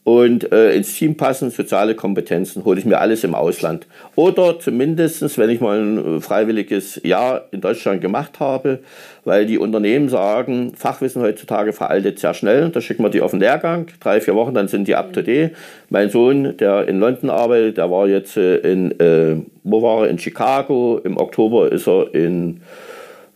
und 0.07 0.53
äh, 0.53 0.73
ins 0.73 0.95
Team 0.95 1.17
passen, 1.17 1.51
soziale 1.51 1.93
Kompetenzen, 1.93 2.63
hole 2.63 2.79
ich 2.79 2.85
mir 2.85 2.99
alles 2.99 3.25
im 3.25 3.35
Ausland. 3.35 3.87
Oder 4.15 4.57
zumindest, 4.57 5.37
wenn 5.37 5.49
ich 5.49 5.59
mal 5.59 5.81
ein 5.81 5.97
äh, 5.97 6.21
freiwilliges 6.21 7.01
Jahr 7.03 7.43
in 7.51 7.59
Deutschland 7.59 7.99
gemacht 7.99 8.39
habe, 8.39 8.79
weil 9.25 9.45
die 9.45 9.57
Unternehmen 9.57 10.07
sagen, 10.07 10.71
Fachwissen 10.77 11.21
heutzutage 11.21 11.73
veraltet 11.73 12.19
sehr 12.19 12.33
schnell, 12.33 12.69
da 12.69 12.79
schicken 12.79 13.03
wir 13.03 13.09
die 13.09 13.19
auf 13.19 13.31
den 13.31 13.41
Lehrgang, 13.41 13.87
drei, 13.99 14.21
vier 14.21 14.33
Wochen, 14.35 14.53
dann 14.53 14.69
sind 14.69 14.87
die 14.87 14.95
up 14.95 15.11
to 15.11 15.21
date. 15.21 15.51
Mein 15.89 16.09
Sohn, 16.09 16.55
der 16.55 16.87
in 16.87 17.01
London 17.01 17.29
arbeitet, 17.29 17.75
der 17.75 17.91
war 17.91 18.07
jetzt 18.07 18.37
äh, 18.37 18.59
in, 18.59 18.97
äh, 19.01 19.35
wo 19.65 19.81
war 19.81 20.05
er, 20.05 20.09
in 20.09 20.19
Chicago, 20.19 21.01
im 21.03 21.17
Oktober 21.17 21.69
ist 21.69 21.85
er 21.85 22.15
in 22.15 22.61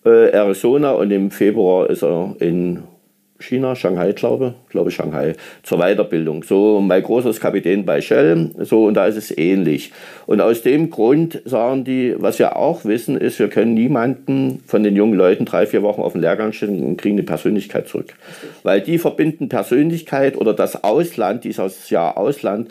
äh, 0.05 0.31
Arizona 0.31 0.91
und 0.91 1.11
im 1.11 1.31
Februar 1.31 1.89
ist 1.89 2.01
er 2.01 2.33
in 2.39 2.83
China, 3.41 3.75
Shanghai, 3.75 4.13
glaube 4.13 4.55
ich, 4.65 4.71
glaube 4.71 4.91
Shanghai, 4.91 5.35
zur 5.63 5.79
Weiterbildung. 5.79 6.43
So, 6.43 6.79
mein 6.81 7.03
großer 7.03 7.29
ist 7.29 7.41
Kapitän 7.41 7.85
bei 7.85 8.01
Shell, 8.01 8.51
so, 8.59 8.85
und 8.85 8.95
da 8.95 9.05
ist 9.05 9.17
es 9.17 9.37
ähnlich. 9.37 9.91
Und 10.25 10.41
aus 10.41 10.61
dem 10.61 10.89
Grund 10.89 11.41
sagen 11.45 11.83
die, 11.83 12.15
was 12.17 12.39
wir 12.39 12.55
auch 12.55 12.85
wissen, 12.85 13.17
ist, 13.17 13.39
wir 13.39 13.49
können 13.49 13.73
niemanden 13.73 14.63
von 14.65 14.83
den 14.83 14.95
jungen 14.95 15.15
Leuten 15.15 15.45
drei, 15.45 15.65
vier 15.65 15.83
Wochen 15.83 16.01
auf 16.01 16.13
den 16.13 16.21
Lehrgang 16.21 16.53
stellen 16.53 16.83
und 16.83 16.97
kriegen 16.97 17.15
eine 17.15 17.23
Persönlichkeit 17.23 17.87
zurück. 17.87 18.13
Weil 18.63 18.81
die 18.81 18.97
verbinden 18.97 19.49
Persönlichkeit 19.49 20.37
oder 20.37 20.53
das 20.53 20.83
Ausland, 20.83 21.43
dieses 21.43 21.89
Jahr 21.89 22.17
Ausland, 22.17 22.69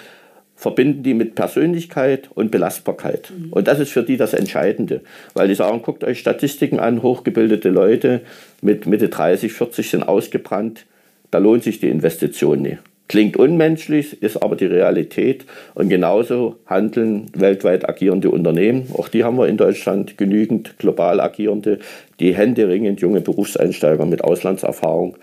verbinden 0.61 1.03
die 1.03 1.15
mit 1.15 1.37
Persönlichkeit 1.37 2.29
und 2.35 2.51
Belastbarkeit. 2.51 3.33
Mhm. 3.35 3.51
Und 3.51 3.67
das 3.67 3.79
ist 3.79 3.93
für 3.93 4.03
die 4.03 4.19
das 4.19 4.35
Entscheidende. 4.35 5.01
Weil 5.33 5.49
die 5.49 5.55
sagen, 5.55 5.81
guckt 5.81 6.05
euch 6.05 6.19
Statistiken 6.19 6.79
an, 6.79 7.03
hochgebildete 7.03 7.71
Leute 7.71 8.21
mit 8.61 8.85
Mitte 8.85 9.09
30, 9.09 9.55
40 9.55 9.89
sind 9.89 10.03
ausgebrannt. 10.03 10.85
Da 11.31 11.39
lohnt 11.39 11.63
sich 11.63 11.81
die 11.81 11.89
Investition 11.89 12.61
nicht. 12.61 12.77
Klingt 13.09 13.39
unmenschlich, 13.39 14.23
ist 14.23 14.37
aber 14.37 14.55
die 14.55 14.67
Realität. 14.67 15.47
Und 15.75 15.89
genauso 15.89 16.57
handeln 16.67 17.29
weltweit 17.35 17.89
agierende 17.89 18.31
Unternehmen. 18.31 18.89
Auch 18.93 19.09
die 19.09 19.25
haben 19.25 19.39
wir 19.39 19.49
in 19.49 19.57
Deutschland 19.57 20.19
genügend 20.19 20.77
global 20.77 21.21
agierende, 21.21 21.79
die 22.21 22.35
händeringend 22.35 23.01
junge 23.01 23.23
Berufseinsteiger 23.23 24.05
mit 24.05 24.23
Auslandserfahrung 24.23 25.17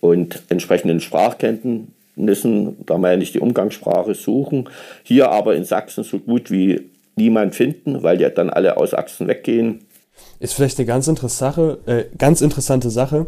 und 0.00 0.44
entsprechenden 0.50 1.00
Sprachkenntnissen 1.00 1.97
Nissen, 2.24 2.84
da 2.86 2.98
meine 2.98 3.22
ich 3.22 3.32
die 3.32 3.40
Umgangssprache 3.40 4.14
suchen. 4.14 4.68
Hier 5.02 5.30
aber 5.30 5.54
in 5.54 5.64
Sachsen 5.64 6.04
so 6.04 6.18
gut 6.18 6.50
wie 6.50 6.90
niemand 7.16 7.54
finden, 7.54 8.02
weil 8.02 8.20
ja 8.20 8.30
dann 8.30 8.50
alle 8.50 8.76
aus 8.76 8.90
Sachsen 8.90 9.28
weggehen. 9.28 9.86
Ist 10.40 10.54
vielleicht 10.54 10.78
eine 10.78 10.86
ganz, 10.86 11.06
Sache, 11.06 11.78
äh, 11.86 12.04
ganz 12.16 12.40
interessante 12.40 12.90
Sache, 12.90 13.26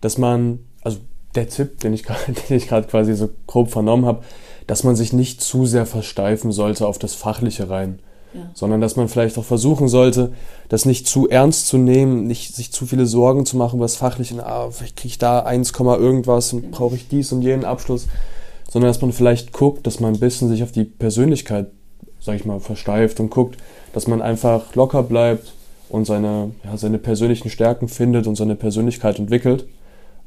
dass 0.00 0.18
man, 0.18 0.60
also 0.82 0.98
der 1.34 1.48
Tipp, 1.48 1.80
den 1.80 1.94
ich 1.94 2.04
gerade 2.04 2.88
quasi 2.88 3.14
so 3.14 3.30
grob 3.46 3.70
vernommen 3.70 4.06
habe, 4.06 4.22
dass 4.66 4.84
man 4.84 4.96
sich 4.96 5.12
nicht 5.12 5.40
zu 5.40 5.66
sehr 5.66 5.86
versteifen 5.86 6.52
sollte 6.52 6.86
auf 6.86 6.98
das 6.98 7.14
Fachliche 7.14 7.68
rein. 7.68 8.00
Ja. 8.34 8.50
sondern 8.54 8.80
dass 8.80 8.96
man 8.96 9.08
vielleicht 9.08 9.36
auch 9.36 9.44
versuchen 9.44 9.88
sollte, 9.88 10.32
das 10.68 10.86
nicht 10.86 11.06
zu 11.06 11.28
ernst 11.28 11.66
zu 11.66 11.76
nehmen, 11.76 12.26
nicht 12.26 12.54
sich 12.54 12.72
zu 12.72 12.86
viele 12.86 13.04
Sorgen 13.04 13.44
zu 13.44 13.58
machen, 13.58 13.78
was 13.78 13.96
fachlich, 13.96 14.32
ah, 14.40 14.70
vielleicht 14.70 14.96
kriege 14.96 15.08
ich 15.08 15.18
da 15.18 15.40
1, 15.40 15.72
irgendwas 15.78 16.52
und 16.54 16.70
brauche 16.70 16.96
ich 16.96 17.08
dies 17.08 17.32
und 17.32 17.42
jenen 17.42 17.66
Abschluss, 17.66 18.08
sondern 18.70 18.88
dass 18.88 19.02
man 19.02 19.12
vielleicht 19.12 19.52
guckt, 19.52 19.86
dass 19.86 20.00
man 20.00 20.14
ein 20.14 20.20
bisschen 20.20 20.48
sich 20.48 20.62
auf 20.62 20.72
die 20.72 20.84
Persönlichkeit, 20.84 21.66
sag 22.20 22.36
ich 22.36 22.46
mal, 22.46 22.58
versteift 22.58 23.20
und 23.20 23.30
guckt, 23.30 23.58
dass 23.92 24.06
man 24.06 24.22
einfach 24.22 24.74
locker 24.74 25.02
bleibt 25.02 25.52
und 25.90 26.06
seine, 26.06 26.52
ja, 26.64 26.78
seine 26.78 26.98
persönlichen 26.98 27.50
Stärken 27.50 27.86
findet 27.86 28.26
und 28.26 28.36
seine 28.36 28.54
Persönlichkeit 28.56 29.18
entwickelt. 29.18 29.66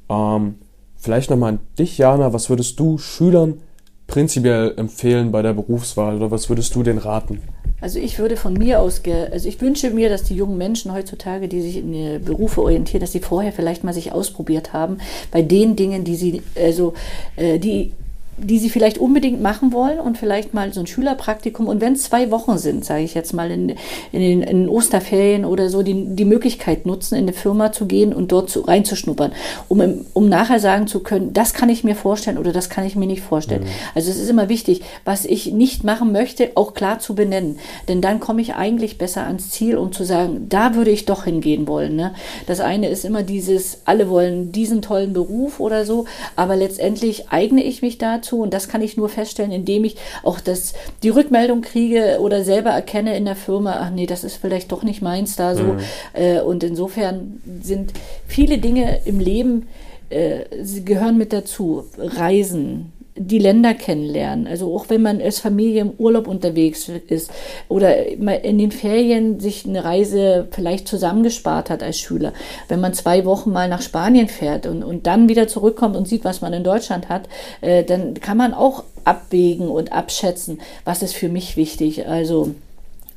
Ähm, 0.09 0.55
vielleicht 0.95 1.31
nochmal 1.31 1.53
an 1.53 1.59
dich, 1.79 1.97
Jana, 1.97 2.33
was 2.33 2.51
würdest 2.51 2.79
du 2.79 2.99
Schülern 2.99 3.61
prinzipiell 4.07 4.73
empfehlen 4.77 5.31
bei 5.31 5.41
der 5.41 5.53
Berufswahl 5.53 6.17
oder 6.17 6.29
was 6.29 6.49
würdest 6.49 6.75
du 6.75 6.83
denen 6.83 6.99
raten? 6.99 7.41
Also 7.81 7.99
ich 7.99 8.17
würde 8.19 8.37
von 8.37 8.53
mir 8.53 8.79
aus, 8.79 9.01
also 9.31 9.49
ich 9.49 9.59
wünsche 9.61 9.91
mir, 9.91 10.09
dass 10.09 10.23
die 10.23 10.35
jungen 10.35 10.57
Menschen 10.57 10.93
heutzutage, 10.93 11.47
die 11.47 11.61
sich 11.61 11.77
in 11.77 12.23
Berufe 12.23 12.61
orientieren, 12.61 13.01
dass 13.01 13.11
sie 13.11 13.19
vorher 13.19 13.51
vielleicht 13.51 13.83
mal 13.83 13.93
sich 13.93 14.11
ausprobiert 14.11 14.73
haben 14.73 14.99
bei 15.31 15.41
den 15.41 15.75
Dingen, 15.75 16.03
die 16.03 16.15
sie, 16.15 16.41
also 16.55 16.93
äh, 17.35 17.59
die 17.59 17.91
die 18.37 18.59
sie 18.59 18.69
vielleicht 18.69 18.97
unbedingt 18.97 19.41
machen 19.41 19.71
wollen 19.71 19.99
und 19.99 20.17
vielleicht 20.17 20.53
mal 20.53 20.73
so 20.73 20.81
ein 20.81 20.87
Schülerpraktikum 20.87 21.67
und 21.67 21.79
wenn 21.79 21.93
es 21.93 22.03
zwei 22.03 22.31
Wochen 22.31 22.57
sind, 22.57 22.83
sage 22.83 23.03
ich 23.03 23.13
jetzt 23.13 23.33
mal 23.33 23.49
in, 23.49 23.69
in 24.11 24.19
den 24.19 24.41
in 24.41 24.69
Osterferien 24.69 25.45
oder 25.45 25.69
so, 25.69 25.83
die, 25.83 26.15
die 26.15 26.25
Möglichkeit 26.25 26.85
nutzen, 26.85 27.15
in 27.15 27.23
eine 27.23 27.33
Firma 27.33 27.71
zu 27.71 27.85
gehen 27.85 28.13
und 28.13 28.31
dort 28.31 28.49
zu, 28.49 28.61
reinzuschnuppern, 28.61 29.31
um, 29.69 30.05
um 30.13 30.27
nachher 30.27 30.59
sagen 30.59 30.87
zu 30.87 30.99
können, 30.99 31.31
das 31.31 31.53
kann 31.53 31.69
ich 31.69 31.85
mir 31.85 31.95
vorstellen 31.95 32.37
oder 32.37 32.51
das 32.51 32.69
kann 32.69 32.85
ich 32.85 32.97
mir 32.97 33.07
nicht 33.07 33.21
vorstellen. 33.21 33.63
Mhm. 33.63 33.69
Also 33.95 34.11
es 34.11 34.19
ist 34.19 34.29
immer 34.29 34.49
wichtig, 34.49 34.81
was 35.05 35.23
ich 35.23 35.53
nicht 35.53 35.85
machen 35.85 36.11
möchte, 36.11 36.51
auch 36.55 36.73
klar 36.73 36.99
zu 36.99 37.15
benennen, 37.15 37.57
denn 37.87 38.01
dann 38.01 38.19
komme 38.19 38.41
ich 38.41 38.55
eigentlich 38.55 38.97
besser 38.97 39.25
ans 39.25 39.49
Ziel, 39.49 39.77
um 39.77 39.93
zu 39.93 40.03
sagen, 40.03 40.47
da 40.49 40.75
würde 40.75 40.91
ich 40.91 41.05
doch 41.05 41.23
hingehen 41.23 41.67
wollen. 41.67 41.95
Ne? 41.95 42.13
Das 42.47 42.59
eine 42.59 42.89
ist 42.89 43.05
immer 43.05 43.23
dieses, 43.23 43.79
alle 43.85 44.09
wollen 44.09 44.51
diesen 44.51 44.81
tollen 44.81 45.13
Beruf 45.13 45.61
oder 45.61 45.85
so, 45.85 46.05
aber 46.35 46.57
letztendlich 46.57 47.29
eigne 47.29 47.63
ich 47.63 47.81
mich 47.81 47.97
dazu, 47.97 48.24
dazu 48.25 48.41
und 48.41 48.53
das 48.53 48.67
kann 48.67 48.81
ich 48.81 48.97
nur 48.97 49.09
feststellen, 49.09 49.51
indem 49.51 49.83
ich 49.83 49.97
auch 50.23 50.39
das, 50.39 50.73
die 51.03 51.09
Rückmeldung 51.09 51.61
kriege 51.61 52.17
oder 52.19 52.43
selber 52.43 52.71
erkenne 52.71 53.15
in 53.15 53.25
der 53.25 53.35
Firma, 53.35 53.77
ach 53.79 53.89
nee, 53.89 54.05
das 54.05 54.23
ist 54.23 54.37
vielleicht 54.37 54.71
doch 54.71 54.83
nicht 54.83 55.01
meins 55.01 55.35
da 55.35 55.55
so. 55.55 55.63
Mhm. 55.63 55.79
Äh, 56.13 56.39
und 56.41 56.63
insofern 56.63 57.41
sind 57.61 57.93
viele 58.27 58.57
Dinge 58.57 59.01
im 59.05 59.19
Leben, 59.19 59.67
äh, 60.09 60.45
sie 60.61 60.85
gehören 60.85 61.17
mit 61.17 61.33
dazu. 61.33 61.85
Reisen, 61.97 62.93
die 63.17 63.39
Länder 63.39 63.73
kennenlernen. 63.73 64.45
Also 64.45 64.75
auch 64.75 64.89
wenn 64.89 65.01
man 65.01 65.21
als 65.21 65.39
Familie 65.39 65.81
im 65.81 65.93
Urlaub 65.97 66.27
unterwegs 66.27 66.89
ist 67.07 67.31
oder 67.69 68.07
in 68.07 68.57
den 68.57 68.71
Ferien 68.71 69.39
sich 69.39 69.65
eine 69.65 69.83
Reise 69.83 70.47
vielleicht 70.51 70.87
zusammengespart 70.87 71.69
hat 71.69 71.81
als 71.81 71.97
Schüler. 71.97 72.33
Wenn 72.67 72.81
man 72.81 72.93
zwei 72.93 73.23
Wochen 73.23 73.51
mal 73.51 73.69
nach 73.69 73.81
Spanien 73.81 74.27
fährt 74.27 74.65
und, 74.65 74.83
und 74.83 75.07
dann 75.07 75.29
wieder 75.29 75.47
zurückkommt 75.47 75.95
und 75.95 76.07
sieht, 76.07 76.25
was 76.25 76.41
man 76.41 76.51
in 76.51 76.63
Deutschland 76.63 77.07
hat, 77.07 77.29
äh, 77.61 77.83
dann 77.83 78.15
kann 78.15 78.37
man 78.37 78.53
auch 78.53 78.83
abwägen 79.05 79.69
und 79.69 79.93
abschätzen, 79.93 80.59
was 80.83 81.01
ist 81.01 81.15
für 81.15 81.29
mich 81.29 81.55
wichtig. 81.55 82.07
Also 82.07 82.53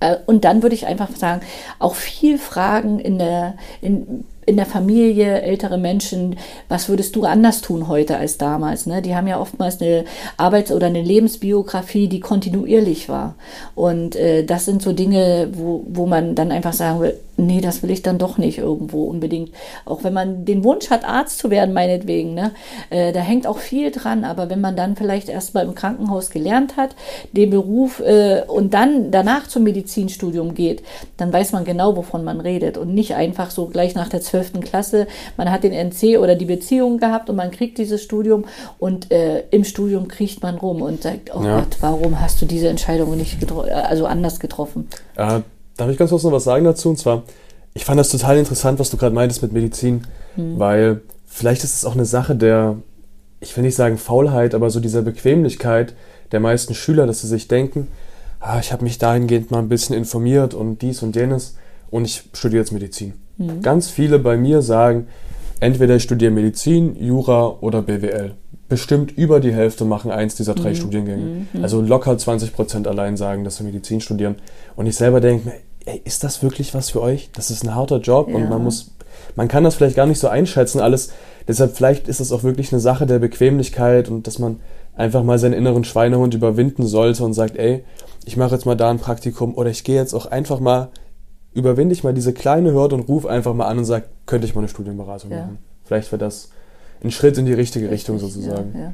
äh, 0.00 0.16
und 0.26 0.44
dann 0.44 0.62
würde 0.62 0.74
ich 0.74 0.86
einfach 0.86 1.14
sagen, 1.16 1.42
auch 1.78 1.94
viel 1.94 2.38
Fragen 2.38 3.00
in 3.00 3.18
der, 3.18 3.54
in, 3.80 4.24
in 4.48 4.56
der 4.56 4.66
Familie, 4.66 5.42
ältere 5.42 5.76
Menschen, 5.76 6.36
was 6.68 6.88
würdest 6.88 7.14
du 7.14 7.24
anders 7.24 7.60
tun 7.60 7.86
heute 7.86 8.16
als 8.16 8.38
damals? 8.38 8.86
Ne? 8.86 9.02
Die 9.02 9.14
haben 9.14 9.26
ja 9.26 9.38
oftmals 9.38 9.80
eine 9.80 10.06
Arbeits- 10.38 10.72
oder 10.72 10.86
eine 10.86 11.02
Lebensbiografie, 11.02 12.08
die 12.08 12.20
kontinuierlich 12.20 13.10
war. 13.10 13.34
Und 13.74 14.16
äh, 14.16 14.44
das 14.44 14.64
sind 14.64 14.80
so 14.80 14.92
Dinge, 14.94 15.50
wo, 15.52 15.84
wo 15.86 16.06
man 16.06 16.34
dann 16.34 16.50
einfach 16.50 16.72
sagen 16.72 17.00
will, 17.00 17.14
nee, 17.38 17.60
das 17.60 17.82
will 17.82 17.90
ich 17.90 18.02
dann 18.02 18.18
doch 18.18 18.36
nicht 18.36 18.58
irgendwo 18.58 19.04
unbedingt. 19.04 19.52
Auch 19.84 20.04
wenn 20.04 20.12
man 20.12 20.44
den 20.44 20.64
Wunsch 20.64 20.90
hat, 20.90 21.04
Arzt 21.04 21.38
zu 21.38 21.50
werden, 21.50 21.72
meinetwegen, 21.72 22.34
ne? 22.34 22.52
Äh, 22.90 23.12
da 23.12 23.20
hängt 23.20 23.46
auch 23.46 23.58
viel 23.58 23.90
dran. 23.90 24.24
Aber 24.24 24.50
wenn 24.50 24.60
man 24.60 24.76
dann 24.76 24.96
vielleicht 24.96 25.28
erst 25.28 25.54
mal 25.54 25.64
im 25.64 25.74
Krankenhaus 25.74 26.30
gelernt 26.30 26.76
hat, 26.76 26.94
den 27.32 27.50
Beruf 27.50 28.00
äh, 28.00 28.42
und 28.46 28.74
dann 28.74 29.10
danach 29.10 29.46
zum 29.46 29.62
Medizinstudium 29.62 30.54
geht, 30.54 30.82
dann 31.16 31.32
weiß 31.32 31.52
man 31.52 31.64
genau, 31.64 31.96
wovon 31.96 32.24
man 32.24 32.40
redet 32.40 32.76
und 32.76 32.92
nicht 32.92 33.14
einfach 33.14 33.50
so 33.50 33.66
gleich 33.66 33.94
nach 33.94 34.08
der 34.08 34.20
12. 34.20 34.60
Klasse, 34.60 35.06
man 35.36 35.50
hat 35.50 35.62
den 35.62 35.72
NC 35.72 36.18
oder 36.18 36.34
die 36.34 36.44
Beziehung 36.44 36.98
gehabt 36.98 37.30
und 37.30 37.36
man 37.36 37.50
kriegt 37.50 37.78
dieses 37.78 38.02
Studium 38.02 38.44
und 38.78 39.10
äh, 39.12 39.44
im 39.50 39.64
Studium 39.64 40.08
kriegt 40.08 40.42
man 40.42 40.56
rum 40.56 40.82
und 40.82 41.02
sagt, 41.02 41.34
oh 41.34 41.42
ja. 41.42 41.60
Gott, 41.60 41.76
warum 41.80 42.20
hast 42.20 42.42
du 42.42 42.46
diese 42.46 42.68
Entscheidung 42.68 43.16
nicht 43.16 43.38
also 43.70 44.06
anders 44.06 44.40
getroffen? 44.40 44.88
Darf 45.78 45.90
ich 45.90 45.96
ganz 45.96 46.10
kurz 46.10 46.24
noch 46.24 46.32
was 46.32 46.44
sagen 46.44 46.64
dazu? 46.64 46.90
Und 46.90 46.98
zwar, 46.98 47.22
ich 47.72 47.84
fand 47.84 47.98
das 47.98 48.10
total 48.10 48.36
interessant, 48.36 48.78
was 48.78 48.90
du 48.90 48.96
gerade 48.96 49.14
meintest 49.14 49.40
mit 49.42 49.52
Medizin, 49.52 50.02
mhm. 50.36 50.58
weil 50.58 51.00
vielleicht 51.26 51.64
ist 51.64 51.74
es 51.74 51.84
auch 51.84 51.94
eine 51.94 52.04
Sache 52.04 52.34
der, 52.34 52.76
ich 53.40 53.56
will 53.56 53.64
nicht 53.64 53.76
sagen 53.76 53.96
Faulheit, 53.96 54.54
aber 54.54 54.70
so 54.70 54.80
dieser 54.80 55.02
Bequemlichkeit 55.02 55.94
der 56.32 56.40
meisten 56.40 56.74
Schüler, 56.74 57.06
dass 57.06 57.20
sie 57.20 57.28
sich 57.28 57.46
denken, 57.46 57.86
ah, 58.40 58.58
ich 58.58 58.72
habe 58.72 58.82
mich 58.82 58.98
dahingehend 58.98 59.52
mal 59.52 59.60
ein 59.60 59.68
bisschen 59.68 59.96
informiert 59.96 60.52
und 60.52 60.82
dies 60.82 61.02
und 61.02 61.14
jenes 61.14 61.56
und 61.90 62.04
ich 62.04 62.24
studiere 62.34 62.62
jetzt 62.62 62.72
Medizin. 62.72 63.14
Mhm. 63.36 63.62
Ganz 63.62 63.88
viele 63.88 64.18
bei 64.18 64.36
mir 64.36 64.62
sagen, 64.62 65.06
entweder 65.60 65.96
ich 65.96 66.02
studiere 66.02 66.32
Medizin, 66.32 66.96
Jura 67.00 67.56
oder 67.60 67.82
BWL. 67.82 68.34
Bestimmt 68.68 69.16
über 69.16 69.40
die 69.40 69.52
Hälfte 69.52 69.84
machen 69.84 70.10
eins 70.10 70.34
dieser 70.34 70.54
drei 70.54 70.70
mhm. 70.70 70.74
Studiengänge. 70.74 71.46
Mhm. 71.52 71.62
Also 71.62 71.80
locker 71.80 72.18
20 72.18 72.52
Prozent 72.52 72.88
allein 72.88 73.16
sagen, 73.16 73.44
dass 73.44 73.56
sie 73.56 73.64
Medizin 73.64 74.00
studieren. 74.00 74.34
Und 74.76 74.86
ich 74.86 74.96
selber 74.96 75.20
denke 75.20 75.48
mir, 75.48 75.54
ey, 75.88 76.02
ist 76.04 76.22
das 76.24 76.42
wirklich 76.42 76.74
was 76.74 76.90
für 76.90 77.00
euch? 77.00 77.30
Das 77.32 77.50
ist 77.50 77.64
ein 77.64 77.74
harter 77.74 77.98
Job 77.98 78.28
ja. 78.28 78.36
und 78.36 78.48
man 78.48 78.62
muss, 78.62 78.92
man 79.36 79.48
kann 79.48 79.64
das 79.64 79.74
vielleicht 79.74 79.96
gar 79.96 80.06
nicht 80.06 80.18
so 80.18 80.28
einschätzen, 80.28 80.80
alles. 80.80 81.12
Deshalb 81.46 81.76
vielleicht 81.76 82.08
ist 82.08 82.20
es 82.20 82.30
auch 82.30 82.42
wirklich 82.42 82.72
eine 82.72 82.80
Sache 82.80 83.06
der 83.06 83.18
Bequemlichkeit 83.18 84.08
und 84.08 84.26
dass 84.26 84.38
man 84.38 84.60
einfach 84.94 85.22
mal 85.22 85.38
seinen 85.38 85.54
inneren 85.54 85.84
Schweinehund 85.84 86.34
überwinden 86.34 86.86
sollte 86.86 87.24
und 87.24 87.32
sagt, 87.32 87.56
ey, 87.56 87.84
ich 88.26 88.36
mache 88.36 88.54
jetzt 88.54 88.66
mal 88.66 88.76
da 88.76 88.90
ein 88.90 88.98
Praktikum 88.98 89.54
oder 89.54 89.70
ich 89.70 89.84
gehe 89.84 89.96
jetzt 89.96 90.12
auch 90.12 90.26
einfach 90.26 90.60
mal, 90.60 90.88
überwinde 91.54 91.94
ich 91.94 92.04
mal 92.04 92.12
diese 92.12 92.34
kleine 92.34 92.72
Hürde 92.72 92.94
und 92.96 93.08
rufe 93.08 93.30
einfach 93.30 93.54
mal 93.54 93.66
an 93.66 93.78
und 93.78 93.84
sage, 93.86 94.04
könnte 94.26 94.46
ich 94.46 94.54
mal 94.54 94.60
eine 94.60 94.68
Studienberatung 94.68 95.30
ja. 95.30 95.38
machen. 95.38 95.58
Vielleicht 95.84 96.12
wäre 96.12 96.18
das 96.18 96.50
ein 97.02 97.10
Schritt 97.10 97.38
in 97.38 97.46
die 97.46 97.54
richtige 97.54 97.86
Richtig, 97.86 98.10
Richtung 98.10 98.18
sozusagen. 98.18 98.72
Ja, 98.74 98.80
ja. 98.80 98.92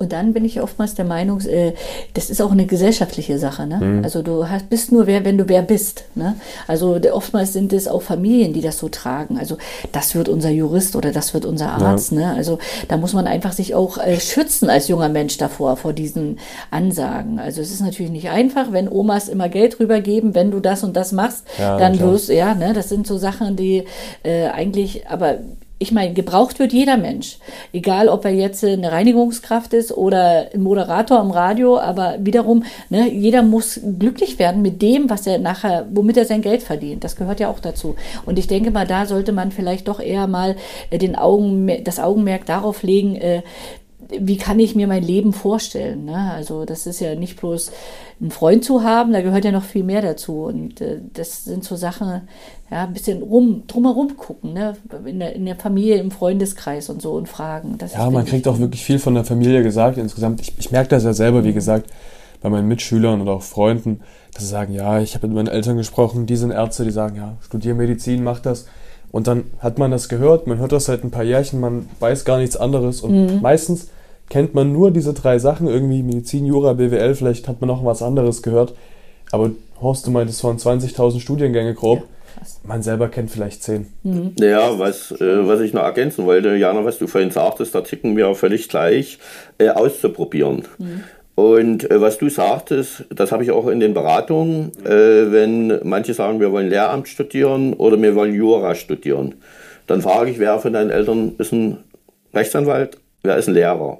Und 0.00 0.12
dann 0.12 0.32
bin 0.32 0.46
ich 0.46 0.62
oftmals 0.62 0.94
der 0.94 1.04
Meinung, 1.04 1.42
äh, 1.42 1.74
das 2.14 2.30
ist 2.30 2.40
auch 2.40 2.52
eine 2.52 2.64
gesellschaftliche 2.64 3.38
Sache. 3.38 3.66
Ne? 3.66 3.76
Mhm. 3.76 4.04
Also 4.04 4.22
du 4.22 4.48
hast, 4.48 4.70
bist 4.70 4.92
nur 4.92 5.06
wer, 5.06 5.26
wenn 5.26 5.36
du 5.36 5.46
wer 5.46 5.60
bist. 5.60 6.04
Ne? 6.14 6.36
Also 6.66 6.98
oftmals 7.12 7.52
sind 7.52 7.74
es 7.74 7.86
auch 7.86 8.00
Familien, 8.00 8.54
die 8.54 8.62
das 8.62 8.78
so 8.78 8.88
tragen. 8.88 9.36
Also 9.38 9.58
das 9.92 10.14
wird 10.14 10.30
unser 10.30 10.48
Jurist 10.48 10.96
oder 10.96 11.12
das 11.12 11.34
wird 11.34 11.44
unser 11.44 11.72
Arzt. 11.72 12.12
Ja. 12.12 12.18
Ne? 12.18 12.34
Also 12.34 12.58
da 12.88 12.96
muss 12.96 13.12
man 13.12 13.26
einfach 13.26 13.52
sich 13.52 13.74
auch 13.74 13.98
äh, 13.98 14.18
schützen 14.18 14.70
als 14.70 14.88
junger 14.88 15.10
Mensch 15.10 15.36
davor, 15.36 15.76
vor 15.76 15.92
diesen 15.92 16.38
Ansagen. 16.70 17.38
Also 17.38 17.60
es 17.60 17.70
ist 17.70 17.82
natürlich 17.82 18.10
nicht 18.10 18.30
einfach, 18.30 18.72
wenn 18.72 18.88
Omas 18.88 19.28
immer 19.28 19.50
Geld 19.50 19.80
rübergeben, 19.80 20.34
wenn 20.34 20.50
du 20.50 20.60
das 20.60 20.82
und 20.82 20.96
das 20.96 21.12
machst, 21.12 21.44
ja, 21.58 21.76
dann 21.76 22.00
wirst 22.00 22.30
du, 22.30 22.34
ja, 22.34 22.54
ne, 22.54 22.72
das 22.72 22.88
sind 22.88 23.06
so 23.06 23.18
Sachen, 23.18 23.54
die 23.56 23.84
äh, 24.22 24.46
eigentlich, 24.46 25.08
aber 25.10 25.40
ich 25.82 25.92
meine, 25.92 26.12
gebraucht 26.12 26.58
wird 26.58 26.74
jeder 26.74 26.98
Mensch. 26.98 27.38
Egal, 27.72 28.08
ob 28.10 28.26
er 28.26 28.32
jetzt 28.32 28.62
eine 28.62 28.92
Reinigungskraft 28.92 29.72
ist 29.72 29.90
oder 29.90 30.50
ein 30.52 30.60
Moderator 30.60 31.18
am 31.18 31.30
Radio, 31.30 31.78
aber 31.78 32.16
wiederum, 32.20 32.64
ne, 32.90 33.10
jeder 33.10 33.42
muss 33.42 33.80
glücklich 33.98 34.38
werden 34.38 34.60
mit 34.60 34.82
dem, 34.82 35.08
was 35.08 35.26
er 35.26 35.38
nachher, 35.38 35.86
womit 35.90 36.18
er 36.18 36.26
sein 36.26 36.42
Geld 36.42 36.62
verdient. 36.62 37.02
Das 37.02 37.16
gehört 37.16 37.40
ja 37.40 37.48
auch 37.48 37.60
dazu. 37.60 37.96
Und 38.26 38.38
ich 38.38 38.46
denke 38.46 38.70
mal, 38.70 38.86
da 38.86 39.06
sollte 39.06 39.32
man 39.32 39.52
vielleicht 39.52 39.88
doch 39.88 40.00
eher 40.00 40.26
mal 40.26 40.56
äh, 40.90 40.98
den 40.98 41.16
Augen, 41.16 41.70
das 41.82 41.98
Augenmerk 41.98 42.44
darauf 42.44 42.82
legen, 42.82 43.16
äh, 43.16 43.40
wie 44.18 44.36
kann 44.36 44.58
ich 44.58 44.74
mir 44.74 44.86
mein 44.86 45.02
Leben 45.02 45.32
vorstellen? 45.32 46.04
Ne? 46.04 46.32
Also 46.32 46.64
das 46.64 46.86
ist 46.86 47.00
ja 47.00 47.14
nicht 47.14 47.40
bloß 47.40 47.72
einen 48.20 48.30
Freund 48.30 48.64
zu 48.64 48.82
haben, 48.82 49.12
da 49.12 49.20
gehört 49.22 49.44
ja 49.44 49.52
noch 49.52 49.64
viel 49.64 49.84
mehr 49.84 50.02
dazu. 50.02 50.44
Und 50.44 50.80
äh, 50.80 51.00
das 51.14 51.44
sind 51.44 51.64
so 51.64 51.76
Sachen, 51.76 52.22
ja, 52.70 52.84
ein 52.84 52.92
bisschen 52.92 53.22
rum, 53.22 53.64
drumherum 53.66 54.16
gucken, 54.16 54.52
ne? 54.52 54.76
in, 55.04 55.20
der, 55.20 55.34
in 55.34 55.46
der 55.46 55.56
Familie, 55.56 55.96
im 55.96 56.10
Freundeskreis 56.10 56.90
und 56.90 57.02
so 57.02 57.12
und 57.12 57.28
fragen. 57.28 57.78
Das 57.78 57.94
ja, 57.94 58.10
man 58.10 58.24
kriegt 58.24 58.46
auch 58.48 58.58
wirklich 58.58 58.84
viel 58.84 58.98
von 58.98 59.14
der 59.14 59.24
Familie 59.24 59.62
gesagt. 59.62 59.98
Insgesamt, 59.98 60.40
ich, 60.40 60.54
ich 60.58 60.70
merke 60.70 60.90
das 60.90 61.04
ja 61.04 61.12
selber, 61.12 61.44
wie 61.44 61.52
gesagt, 61.52 61.90
bei 62.40 62.48
meinen 62.48 62.68
Mitschülern 62.68 63.20
oder 63.20 63.32
auch 63.32 63.42
Freunden, 63.42 64.00
dass 64.32 64.44
sie 64.44 64.48
sagen, 64.48 64.72
ja, 64.72 65.00
ich 65.00 65.14
habe 65.14 65.26
mit 65.26 65.36
meinen 65.36 65.48
Eltern 65.48 65.76
gesprochen, 65.76 66.26
die 66.26 66.36
sind 66.36 66.52
Ärzte, 66.52 66.84
die 66.84 66.90
sagen, 66.90 67.16
ja, 67.16 67.36
studier 67.40 67.74
Medizin, 67.74 68.22
mach 68.22 68.40
das. 68.40 68.66
Und 69.10 69.26
dann 69.26 69.44
hat 69.58 69.78
man 69.78 69.90
das 69.90 70.08
gehört, 70.08 70.46
man 70.46 70.58
hört 70.58 70.72
das 70.72 70.84
seit 70.84 71.02
ein 71.02 71.10
paar 71.10 71.24
Jährchen, 71.24 71.60
man 71.60 71.88
weiß 71.98 72.24
gar 72.24 72.38
nichts 72.38 72.56
anderes. 72.56 73.00
Und 73.00 73.26
mhm. 73.26 73.40
meistens 73.40 73.88
kennt 74.30 74.54
man 74.54 74.72
nur 74.72 74.90
diese 74.90 75.12
drei 75.12 75.38
Sachen, 75.38 75.66
irgendwie 75.66 76.02
Medizin, 76.02 76.46
Jura, 76.46 76.72
BWL, 76.72 77.14
vielleicht 77.14 77.48
hat 77.48 77.60
man 77.60 77.68
noch 77.68 77.84
was 77.84 78.02
anderes 78.02 78.42
gehört. 78.42 78.74
Aber 79.32 79.50
Horst, 79.82 80.06
du 80.06 80.10
meintest 80.10 80.40
von 80.40 80.56
20.000 80.56 81.20
Studiengänge 81.20 81.74
grob. 81.74 81.98
Ja. 81.98 82.06
Man 82.62 82.82
selber 82.82 83.08
kennt 83.08 83.30
vielleicht 83.30 83.62
zehn. 83.62 83.88
Mhm. 84.02 84.34
Ja, 84.38 84.78
was, 84.78 85.10
äh, 85.12 85.46
was 85.46 85.60
ich 85.60 85.74
noch 85.74 85.82
ergänzen 85.82 86.24
wollte, 86.26 86.54
Jana, 86.56 86.84
was 86.84 86.98
du 86.98 87.06
vorhin 87.06 87.30
sagtest, 87.30 87.74
da 87.74 87.80
ticken 87.80 88.16
wir 88.16 88.34
völlig 88.34 88.68
gleich, 88.68 89.18
äh, 89.58 89.68
auszuprobieren. 89.68 90.64
Mhm. 90.78 91.04
Und 91.34 91.90
äh, 91.90 92.00
was 92.00 92.18
du 92.18 92.28
sagtest, 92.28 93.04
das 93.10 93.32
habe 93.32 93.42
ich 93.42 93.50
auch 93.50 93.66
in 93.66 93.80
den 93.80 93.94
Beratungen, 93.94 94.72
äh, 94.84 95.32
wenn 95.32 95.80
manche 95.82 96.14
sagen, 96.14 96.38
wir 96.38 96.52
wollen 96.52 96.68
Lehramt 96.68 97.08
studieren 97.08 97.74
oder 97.74 98.00
wir 98.00 98.14
wollen 98.14 98.34
Jura 98.34 98.74
studieren, 98.74 99.34
dann 99.86 100.02
frage 100.02 100.30
ich, 100.30 100.38
wer 100.38 100.58
von 100.60 100.72
deinen 100.72 100.90
Eltern 100.90 101.32
ist 101.38 101.52
ein 101.52 101.78
Rechtsanwalt, 102.32 102.98
wer 103.22 103.36
ist 103.36 103.48
ein 103.48 103.54
Lehrer? 103.54 103.98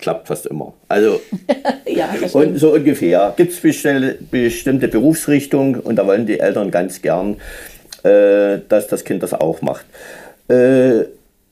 Klappt 0.00 0.28
fast 0.28 0.46
immer. 0.46 0.74
Also 0.88 1.20
ja, 1.86 2.08
und 2.32 2.58
so 2.58 2.74
ungefähr. 2.74 3.34
Gibt 3.36 3.52
es 3.52 3.60
bestimmte 3.60 4.88
Berufsrichtungen 4.88 5.80
und 5.80 5.96
da 5.96 6.06
wollen 6.06 6.26
die 6.26 6.40
Eltern 6.40 6.70
ganz 6.70 7.02
gern, 7.02 7.36
äh, 8.02 8.58
dass 8.68 8.86
das 8.88 9.04
Kind 9.04 9.22
das 9.22 9.34
auch 9.34 9.62
macht. 9.62 9.84
Äh, 10.48 11.04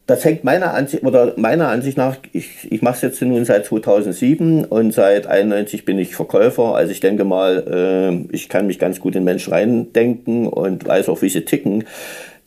das 0.09 0.25
hängt 0.25 0.43
meiner 0.43 0.73
Ansicht, 0.73 1.05
oder 1.05 1.35
meiner 1.37 1.69
Ansicht 1.69 1.99
nach, 1.99 2.17
ich, 2.33 2.73
ich 2.73 2.81
mache 2.81 2.95
es 2.97 3.03
jetzt 3.03 3.21
nun 3.21 3.45
seit 3.45 3.67
2007 3.67 4.65
und 4.65 4.95
seit 4.95 5.27
91 5.27 5.85
bin 5.85 5.99
ich 5.99 6.17
Verkäufer. 6.17 6.75
Also 6.75 6.93
ich 6.93 7.01
denke 7.01 7.25
mal, 7.25 8.27
äh, 8.31 8.35
ich 8.35 8.49
kann 8.49 8.67
mich 8.67 8.79
ganz 8.79 9.01
gut 9.01 9.15
in 9.17 9.25
Menschen 9.25 9.53
reindenken 9.53 10.47
und 10.47 10.87
weiß 10.87 11.11
auch, 11.11 11.21
wie 11.21 11.29
sie 11.29 11.45
ticken. 11.45 11.85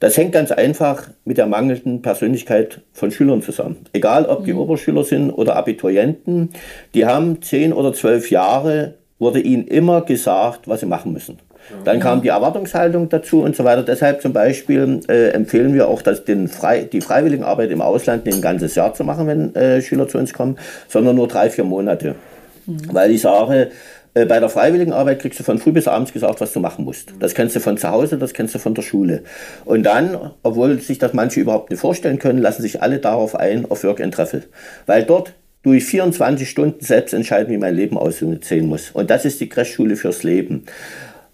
Das 0.01 0.17
hängt 0.17 0.31
ganz 0.31 0.51
einfach 0.51 1.09
mit 1.25 1.37
der 1.37 1.45
mangelnden 1.45 2.01
Persönlichkeit 2.01 2.81
von 2.91 3.11
Schülern 3.11 3.43
zusammen. 3.43 3.85
Egal, 3.93 4.25
ob 4.25 4.45
die 4.45 4.53
mhm. 4.53 4.59
Oberschüler 4.59 5.03
sind 5.03 5.29
oder 5.29 5.55
Abiturienten, 5.55 6.49
die 6.95 7.05
haben 7.05 7.43
zehn 7.43 7.71
oder 7.71 7.93
zwölf 7.93 8.31
Jahre, 8.31 8.95
wurde 9.19 9.39
ihnen 9.39 9.67
immer 9.67 10.01
gesagt, 10.01 10.67
was 10.67 10.79
sie 10.79 10.87
machen 10.87 11.13
müssen. 11.13 11.37
Dann 11.85 11.99
kam 11.99 12.23
die 12.23 12.29
Erwartungshaltung 12.29 13.09
dazu 13.09 13.43
und 13.43 13.55
so 13.55 13.63
weiter. 13.63 13.83
Deshalb 13.83 14.23
zum 14.23 14.33
Beispiel 14.33 15.01
äh, 15.07 15.29
empfehlen 15.29 15.75
wir 15.75 15.87
auch, 15.87 16.01
dass 16.01 16.25
den 16.25 16.47
Frei, 16.47 16.89
die 16.91 17.01
Freiwilligenarbeit 17.01 17.69
im 17.69 17.81
Ausland 17.81 18.25
nicht 18.25 18.35
ein 18.35 18.41
ganzes 18.41 18.73
Jahr 18.73 18.95
zu 18.95 19.03
machen, 19.03 19.27
wenn 19.27 19.53
äh, 19.53 19.83
Schüler 19.83 20.07
zu 20.07 20.17
uns 20.17 20.33
kommen, 20.33 20.57
sondern 20.87 21.15
nur 21.15 21.27
drei, 21.27 21.51
vier 21.51 21.63
Monate. 21.63 22.15
Mhm. 22.65 22.79
Weil 22.91 23.11
ich 23.11 23.21
sage, 23.21 23.69
äh, 24.13 24.25
bei 24.25 24.39
der 24.39 24.49
freiwilligen 24.49 24.93
Arbeit 24.93 25.19
kriegst 25.19 25.39
du 25.39 25.43
von 25.43 25.57
früh 25.57 25.71
bis 25.71 25.87
abends 25.87 26.11
gesagt, 26.13 26.41
was 26.41 26.53
du 26.53 26.59
machen 26.59 26.85
musst. 26.85 27.13
Das 27.19 27.33
kennst 27.33 27.55
du 27.55 27.59
von 27.59 27.77
zu 27.77 27.89
Hause, 27.89 28.17
das 28.17 28.33
kennst 28.33 28.55
du 28.55 28.59
von 28.59 28.73
der 28.73 28.81
Schule. 28.81 29.23
Und 29.65 29.83
dann, 29.83 30.31
obwohl 30.43 30.79
sich 30.79 30.97
das 30.97 31.13
manche 31.13 31.39
überhaupt 31.39 31.69
nicht 31.69 31.79
vorstellen 31.79 32.19
können, 32.19 32.39
lassen 32.39 32.61
sich 32.61 32.81
alle 32.81 32.99
darauf 32.99 33.35
ein, 33.35 33.69
auf 33.69 33.83
Work 33.83 34.01
and 34.01 34.13
Treffel. 34.13 34.43
Weil 34.85 35.03
dort 35.03 35.33
durch 35.63 35.85
24 35.85 36.49
Stunden 36.49 36.83
selbst 36.83 37.13
entscheiden, 37.13 37.53
wie 37.53 37.57
mein 37.57 37.75
Leben 37.75 37.97
aussehen 37.97 38.67
muss. 38.67 38.91
Und 38.91 39.09
das 39.09 39.25
ist 39.25 39.39
die 39.39 39.49
Crashschule 39.49 39.95
fürs 39.95 40.23
Leben. 40.23 40.65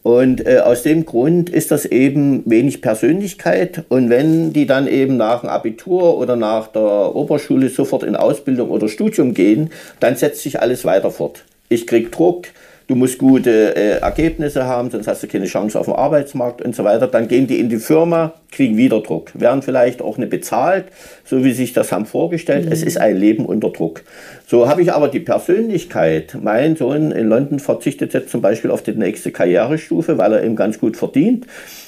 Und 0.03 0.45
äh, 0.45 0.59
aus 0.59 0.83
dem 0.83 1.05
Grund 1.05 1.49
ist 1.49 1.71
das 1.71 1.85
eben 1.85 2.43
wenig 2.45 2.81
Persönlichkeit. 2.81 3.83
Und 3.89 4.09
wenn 4.09 4.53
die 4.53 4.65
dann 4.65 4.87
eben 4.87 5.17
nach 5.17 5.41
dem 5.41 5.49
Abitur 5.49 6.17
oder 6.17 6.35
nach 6.35 6.67
der 6.67 7.13
Oberschule 7.15 7.69
sofort 7.69 8.03
in 8.03 8.15
Ausbildung 8.15 8.69
oder 8.69 8.87
Studium 8.87 9.33
gehen, 9.33 9.69
dann 9.99 10.15
setzt 10.15 10.43
sich 10.43 10.61
alles 10.61 10.85
weiter 10.85 11.11
fort. 11.11 11.43
Ich 11.67 11.87
krieg 11.87 12.11
Druck, 12.11 12.47
du 12.87 12.95
musst 12.95 13.17
gute 13.17 13.75
äh, 13.75 13.99
Ergebnisse 13.99 14.65
haben, 14.65 14.89
sonst 14.89 15.07
hast 15.07 15.21
du 15.21 15.27
keine 15.27 15.45
Chance 15.45 15.79
auf 15.79 15.85
dem 15.85 15.93
Arbeitsmarkt 15.93 16.61
und 16.61 16.75
so 16.75 16.83
weiter. 16.83 17.07
Dann 17.07 17.27
gehen 17.27 17.47
die 17.47 17.59
in 17.59 17.69
die 17.69 17.77
Firma, 17.77 18.33
kriegen 18.51 18.77
wieder 18.77 19.01
Druck, 19.01 19.31
werden 19.33 19.61
vielleicht 19.61 20.01
auch 20.01 20.17
nicht 20.17 20.29
bezahlt, 20.29 20.85
so 21.25 21.43
wie 21.43 21.51
sich 21.51 21.73
das 21.73 21.91
haben 21.91 22.05
vorgestellt. 22.05 22.65
Mhm. 22.65 22.71
Es 22.71 22.83
ist 22.83 22.97
ein 22.97 23.17
Leben 23.17 23.45
unter 23.45 23.69
Druck. 23.69 24.03
So 24.47 24.69
habe 24.69 24.81
ich 24.81 24.91
aber 24.93 25.09
die 25.09 25.19
Persönlichkeit. 25.19 26.37
Mein 26.41 26.75
Sohn 26.75 27.11
in 27.11 27.27
London 27.27 27.59
verzichtet 27.59 28.13
jetzt 28.13 28.29
zum 28.29 28.41
Beispiel 28.41 28.71
auf 28.71 28.81
die 28.81 28.91
nächste 28.91 29.31
Karrierestufe, 29.31 30.17
weil 30.17 30.33
er 30.33 30.43
eben 30.43 30.55
ganz 30.55 30.79
gut 30.79 30.97
verdient 30.97 31.45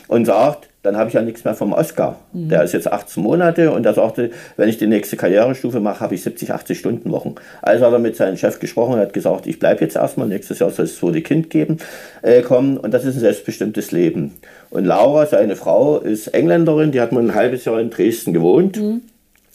und 0.07 0.25
sagt, 0.25 0.68
dann 0.81 0.95
habe 0.95 1.09
ich 1.09 1.13
ja 1.13 1.21
nichts 1.21 1.43
mehr 1.43 1.55
vom 1.55 1.73
Oscar. 1.73 2.19
Mhm. 2.31 2.49
Der 2.49 2.63
ist 2.63 2.73
jetzt 2.73 2.91
18 2.91 3.21
Monate 3.21 3.71
und 3.71 3.85
er 3.85 3.93
sagte, 3.93 4.31
wenn 4.55 4.69
ich 4.69 4.77
die 4.77 4.87
nächste 4.87 5.17
Karrierestufe 5.17 5.79
mache, 5.79 5.99
habe 5.99 6.15
ich 6.15 6.23
70, 6.23 6.53
80 6.53 6.79
Stunden 6.79 7.11
Wochen. 7.11 7.35
Also 7.61 7.85
hat 7.85 7.91
er 7.91 7.99
mit 7.99 8.15
seinem 8.15 8.37
Chef 8.37 8.59
gesprochen 8.59 8.93
und 8.93 8.99
hat 8.99 9.13
gesagt, 9.13 9.45
ich 9.45 9.59
bleibe 9.59 9.81
jetzt 9.81 9.97
erstmal, 9.97 10.27
nächstes 10.27 10.59
Jahr 10.59 10.69
soll 10.69 10.85
es 10.85 10.97
so 10.97 11.11
die 11.11 11.21
Kind 11.21 11.49
geben, 11.49 11.77
äh, 12.21 12.41
kommen 12.41 12.77
und 12.77 12.93
das 12.93 13.03
ist 13.03 13.15
ein 13.15 13.21
selbstbestimmtes 13.21 13.91
Leben. 13.91 14.35
Und 14.69 14.85
Laura, 14.85 15.25
seine 15.25 15.55
Frau, 15.57 15.97
ist 15.99 16.27
Engländerin, 16.27 16.91
die 16.91 17.01
hat 17.01 17.11
mal 17.11 17.23
ein 17.23 17.35
halbes 17.35 17.65
Jahr 17.65 17.79
in 17.79 17.89
Dresden 17.89 18.33
gewohnt 18.33 18.77
mhm. 18.77 19.01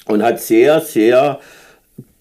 und 0.06 0.22
hat 0.22 0.40
sehr, 0.40 0.80
sehr 0.80 1.38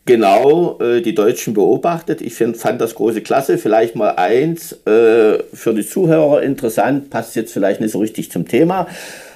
genau 0.06 0.80
äh, 0.80 1.02
die 1.02 1.16
Deutschen 1.16 1.54
beobachtet. 1.54 2.22
Ich 2.22 2.34
find, 2.36 2.58
fand 2.58 2.82
das 2.82 2.96
große 2.96 3.22
Klasse. 3.22 3.58
Vielleicht 3.58 3.96
mal 3.96 4.16
eins 4.16 4.74
äh, 4.86 5.39
für 5.54 5.74
die 5.74 5.88
Zuhörer 5.88 6.42
interessant, 6.42 7.10
passt 7.10 7.36
jetzt 7.36 7.54
vielleicht 7.54 7.82
nicht 7.82 7.92
so 7.92 8.00
richtig 8.00 8.32
zum 8.32 8.48
Thema. 8.48 8.88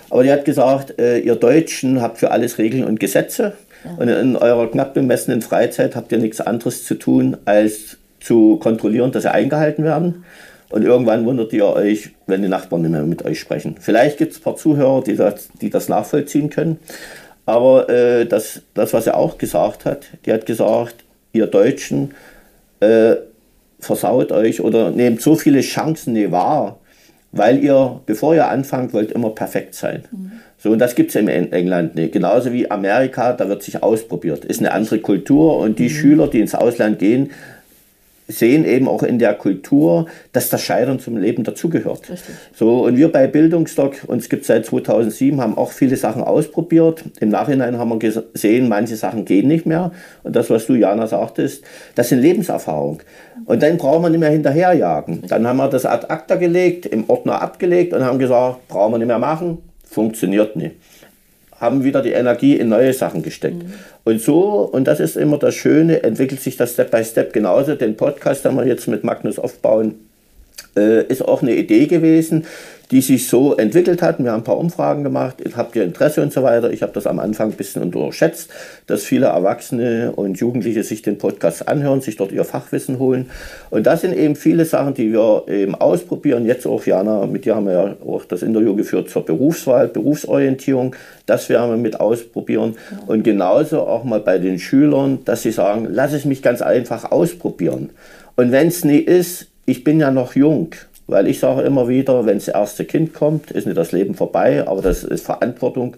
Aber 0.10 0.24
die 0.24 0.32
hat 0.32 0.46
gesagt, 0.46 1.00
äh, 1.00 1.20
ihr 1.20 1.36
Deutschen 1.36 2.02
habt 2.02 2.18
für 2.18 2.32
alles 2.32 2.58
Regeln 2.58 2.84
und 2.84 3.00
Gesetze. 3.00 3.54
Ja. 3.84 3.92
Und 3.98 4.08
in 4.08 4.36
eurer 4.36 4.70
knapp 4.70 4.94
bemessenen 4.94 5.42
Freizeit 5.42 5.96
habt 5.96 6.12
ihr 6.12 6.18
nichts 6.18 6.42
anderes 6.42 6.86
zu 6.86 6.96
tun, 6.96 7.38
als 7.46 7.98
zu 8.20 8.58
kontrollieren, 8.58 9.12
dass 9.12 9.24
sie 9.24 9.32
eingehalten 9.32 9.84
werden. 9.84 10.26
Und 10.70 10.84
irgendwann 10.84 11.26
wundert 11.26 11.54
ihr 11.54 11.66
euch, 11.66 12.10
wenn 12.26 12.42
die 12.42 12.50
Nachbarn 12.50 12.82
nicht 12.82 12.92
mehr 12.92 13.04
mit 13.04 13.24
euch 13.24 13.40
sprechen. 13.40 13.76
Vielleicht 13.80 14.18
gibt 14.18 14.34
es 14.34 14.40
ein 14.40 14.44
paar 14.44 14.58
Zuhörer, 14.58 15.02
die 15.02 15.16
das, 15.16 15.50
die 15.62 15.70
das 15.70 15.88
nachvollziehen 15.88 16.50
können. 16.50 16.80
Aber 17.48 17.90
äh, 17.90 18.26
das, 18.26 18.62
das, 18.74 18.94
was 18.94 19.08
er 19.08 19.16
auch 19.16 19.38
gesagt 19.38 19.86
hat, 19.86 20.08
die 20.26 20.34
hat 20.34 20.46
gesagt, 20.46 21.06
ihr 21.32 21.48
Deutschen 21.48 22.14
äh, 22.82 23.16
versaut 23.80 24.34
euch 24.34 24.60
oder 24.60 24.92
nehmt 24.92 25.22
so 25.22 25.36
viele 25.36 25.62
Chancen 25.62 26.12
nicht 26.12 26.32
wahr, 26.32 26.78
weil 27.32 27.64
ihr, 27.64 28.02
bevor 28.06 28.36
ihr 28.36 28.50
anfangt, 28.50 28.94
wollt 28.94 29.14
immer 29.14 29.30
perfekt 29.30 29.76
sein. 29.76 30.04
Mhm. 30.12 30.32
So, 30.58 30.72
und 30.72 30.80
das 30.80 30.94
gibt 30.96 31.12
es 31.12 31.16
in 31.16 31.30
England 31.30 31.96
nicht. 31.96 32.12
Genauso 32.12 32.52
wie 32.52 32.70
Amerika, 32.70 33.32
da 33.32 33.48
wird 33.48 33.64
sich 33.64 33.82
ausprobiert. 33.82 34.44
Ist 34.44 34.60
eine 34.60 34.74
andere 34.74 35.00
Kultur 35.00 35.58
und 35.58 35.80
die 35.80 35.84
mhm. 35.84 35.90
Schüler, 35.90 36.28
die 36.28 36.42
ins 36.42 36.54
Ausland 36.54 37.00
gehen, 37.00 37.32
sehen 38.28 38.66
eben 38.66 38.88
auch 38.88 39.04
in 39.04 39.20
der 39.20 39.34
Kultur, 39.34 40.08
dass 40.34 40.50
das 40.50 40.62
Scheitern 40.62 41.00
zum 41.00 41.18
Leben 41.18 41.44
dazugehört. 41.44 42.02
So, 42.54 42.86
und 42.86 42.98
wir 42.98 43.12
bei 43.12 43.28
Bildungsdoc, 43.28 44.04
uns 44.08 44.30
gibt 44.30 44.42
es 44.42 44.48
seit 44.48 44.66
2007, 44.66 45.40
haben 45.40 45.58
auch 45.58 45.72
viele 45.72 45.96
Sachen 45.96 46.24
ausprobiert. 46.24 47.04
Im 47.20 47.30
Nachhinein 47.30 47.78
haben 47.78 47.90
wir 47.90 48.00
gesehen, 48.00 48.68
manche 48.68 48.96
Sachen 48.96 49.26
gehen 49.26 49.48
nicht 49.48 49.66
mehr. 49.66 49.92
Und 50.24 50.36
das, 50.36 50.50
was 50.50 50.68
du, 50.68 50.76
Jana, 50.76 51.08
sagtest, 51.08 51.64
das 51.96 52.10
sind 52.10 52.22
Lebenserfahrung. 52.22 53.00
Und 53.46 53.64
dann 53.64 53.78
brauchen 53.78 54.04
wir 54.04 54.10
nicht 54.10 54.20
mehr 54.20 54.32
hinterherjagen. 54.32 55.24
Dann 55.28 55.48
haben 55.48 55.58
wir 55.58 55.70
das 55.70 55.86
ad 55.86 56.08
acta 56.10 56.36
gelegt, 56.36 56.86
im 56.86 57.10
Ordner 57.10 57.42
abgelegt 57.42 57.94
und 57.94 58.04
haben 58.04 58.20
gesagt, 58.20 58.68
brauchen 58.68 58.94
wir 58.94 58.98
nicht 58.98 59.08
mehr 59.08 59.20
machen, 59.20 59.60
funktioniert 59.84 60.56
nicht 60.56 60.76
haben 61.60 61.84
wieder 61.84 62.02
die 62.02 62.12
Energie 62.12 62.56
in 62.56 62.70
neue 62.70 62.94
Sachen 62.94 63.24
gesteckt. 63.24 63.64
Mhm. 63.64 63.74
Und 64.08 64.22
so, 64.22 64.62
und 64.62 64.88
das 64.88 65.02
ist 65.02 65.18
immer 65.18 65.38
das 65.38 65.54
Schöne, 65.54 66.02
entwickelt 66.02 66.40
sich 66.40 66.56
das 66.56 66.72
Step 66.72 66.92
by 66.92 67.04
Step 67.04 67.34
genauso. 67.34 67.76
Den 67.76 67.98
Podcast, 67.98 68.46
den 68.46 68.56
wir 68.56 68.66
jetzt 68.66 68.88
mit 68.88 69.04
Magnus 69.04 69.38
aufbauen, 69.38 69.96
äh, 70.78 71.04
ist 71.08 71.22
auch 71.22 71.42
eine 71.42 71.54
Idee 71.54 71.88
gewesen, 71.88 72.46
die 72.92 73.02
sich 73.02 73.28
so 73.28 73.56
entwickelt 73.56 74.02
hat. 74.02 74.20
Wir 74.20 74.32
haben 74.32 74.42
ein 74.42 74.44
paar 74.46 74.58
Umfragen 74.58 75.04
gemacht, 75.04 75.44
habt 75.56 75.76
ihr 75.76 75.84
Interesse 75.84 76.22
und 76.22 76.32
so 76.32 76.44
weiter. 76.44 76.72
Ich 76.72 76.82
habe 76.82 76.94
das 76.94 77.06
am 77.06 77.20
Anfang 77.20 77.52
ein 77.52 77.58
bisschen 77.58 77.82
unterschätzt, 77.82 78.50
dass 78.86 79.04
viele 79.04 79.28
Erwachsene 79.28 80.14
und 80.16 80.40
Jugendliche 80.40 80.84
sich 80.84 81.02
den 81.02 81.18
Podcast 81.18 81.68
anhören, 81.68 82.02
sich 82.02 82.16
dort 82.16 82.32
ihr 82.32 82.46
Fachwissen 82.46 83.00
holen. 83.00 83.30
Und 83.70 83.88
das 83.88 84.02
sind 84.02 84.16
eben 84.16 84.36
viele 84.36 84.64
Sachen, 84.66 84.94
die 84.94 85.12
wir 85.12 85.44
eben 85.50 85.76
ausprobieren. 85.76 86.46
Jetzt 86.46 86.66
auch, 86.66 86.86
Jana, 86.86 87.26
mit 87.26 87.46
dir 87.46 87.56
haben 87.56 87.66
wir 87.66 87.74
ja 87.74 87.96
auch 88.06 88.24
das 88.24 88.42
Interview 88.42 88.76
geführt 88.76 89.10
zur 89.10 89.26
Berufswahl, 89.26 89.90
Berufsorientierung. 89.90 90.96
Das 91.26 91.50
werden 91.50 91.70
wir 91.72 91.78
mit 91.78 92.00
ausprobieren. 92.00 92.76
Und 93.06 93.24
genauso 93.24 93.82
auch 93.82 94.06
mal 94.06 94.22
bei 94.22 94.40
den 94.40 94.60
Schülern, 94.60 95.20
dass 95.26 95.42
sie 95.42 95.52
sagen, 95.52 95.88
lass 95.90 96.14
es 96.14 96.24
mich 96.24 96.42
ganz 96.42 96.62
einfach 96.62 97.12
ausprobieren. 97.12 97.90
Und 98.38 98.52
wenn 98.52 98.68
es 98.68 98.86
nie 98.86 99.00
ist, 99.00 99.48
ich 99.66 99.84
bin 99.84 100.00
ja 100.00 100.12
noch 100.12 100.36
jung. 100.36 100.70
Weil 101.08 101.28
ich 101.28 101.40
sage 101.40 101.62
immer 101.62 101.88
wieder, 101.88 102.26
wenn 102.26 102.38
das 102.38 102.50
erste 102.50 102.84
Kind 102.86 103.14
kommt, 103.14 103.52
ist 103.52 103.66
nicht 103.66 103.78
das 103.78 103.94
Leben 103.94 104.14
vorbei, 104.14 104.68
aber 104.68 104.82
das 104.82 105.04
ist 105.04 105.26
Verantwortung. 105.26 105.96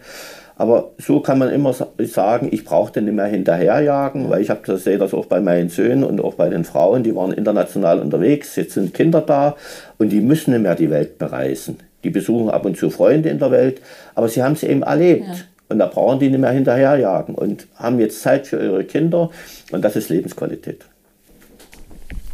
Aber 0.56 0.91
so 0.98 1.22
kann 1.22 1.39
man 1.39 1.50
immer 1.52 1.74
sagen, 2.00 2.50
ich 2.52 2.65
brauche 2.65 2.91
den 2.91 3.06
nicht 3.06 3.13
mehr 3.13 3.28
hinterherjagen, 3.28 4.30
weil 4.30 4.41
ich 4.41 4.50
habe 4.50 4.60
das 4.65 4.84
sehe 4.84 4.98
das 4.98 5.13
auch 5.13 5.26
bei 5.26 5.39
meinen 5.39 5.69
Söhnen 5.69 6.04
und 6.04 6.19
auch 6.19 6.34
bei 6.34 6.50
den 6.50 6.65
Frauen, 6.65 7.02
die 7.02 7.15
waren 7.15 7.32
international 7.32 8.00
unterwegs, 8.00 8.58
jetzt 8.58 8.74
sind 8.74 8.93
Kinder 8.93 9.22
da 9.22 9.56
und 9.98 10.10
die 10.10 10.19
müssen 10.19 10.52
nicht 10.52 10.63
mehr 10.63 10.76
die 10.76 10.89
Welt 10.89 11.17
bereisen. 11.17 11.78
Die 12.04 12.10
besuchen 12.10 12.50
ab 12.50 12.65
und 12.65 12.78
zu 12.78 12.89
Freunde 12.89 13.30
in 13.30 13.39
der 13.39 13.52
Welt, 13.52 13.82
aber 14.15 14.28
sie 14.28 14.43
haben 14.43 14.52
es 14.52 14.63
eben 14.63 14.84
erlebt. 14.84 15.28
Ja. 15.28 15.36
Und 15.69 15.80
da 15.80 15.86
brauchen 15.86 16.19
die 16.19 16.30
nicht 16.30 16.39
mehr 16.41 16.52
hinterherjagen 16.52 17.36
und 17.36 17.67
haben 17.78 18.00
jetzt 18.00 18.22
Zeit 18.22 18.45
für 18.45 18.62
ihre 18.62 18.84
Kinder 18.84 19.30
und 19.72 19.86
das 19.86 19.95
ist 19.95 20.10
Lebensqualität. 20.10 20.84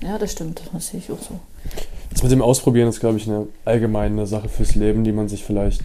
Ja, 0.01 0.17
das 0.17 0.31
stimmt, 0.31 0.63
das 0.73 0.87
sehe 0.87 0.99
ich 0.99 1.11
auch 1.11 1.21
so. 1.21 1.39
Das 2.15 2.23
mit 2.23 2.31
dem 2.31 2.41
Ausprobieren 2.41 2.87
ist, 2.87 3.01
glaube 3.01 3.17
ich, 3.17 3.27
eine 3.27 3.47
allgemeine 3.65 4.25
Sache 4.25 4.47
fürs 4.47 4.73
Leben, 4.75 5.03
die 5.03 5.11
man 5.11 5.27
sich 5.27 5.43
vielleicht 5.43 5.81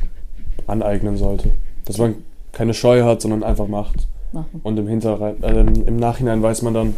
aneignen 0.69 1.16
sollte. 1.16 1.51
Dass 1.87 1.99
man 1.99 2.14
keine 2.53 2.73
Scheu 2.73 3.03
hat, 3.03 3.21
sondern 3.21 3.43
einfach 3.43 3.66
macht. 3.66 4.07
Machen. 4.31 4.61
Und 4.62 4.79
im, 4.79 4.87
Hinterrein, 4.87 5.43
äh, 5.43 5.61
im 5.61 5.97
Nachhinein 5.97 6.40
weiß 6.40 6.62
man 6.62 6.73
dann, 6.73 6.97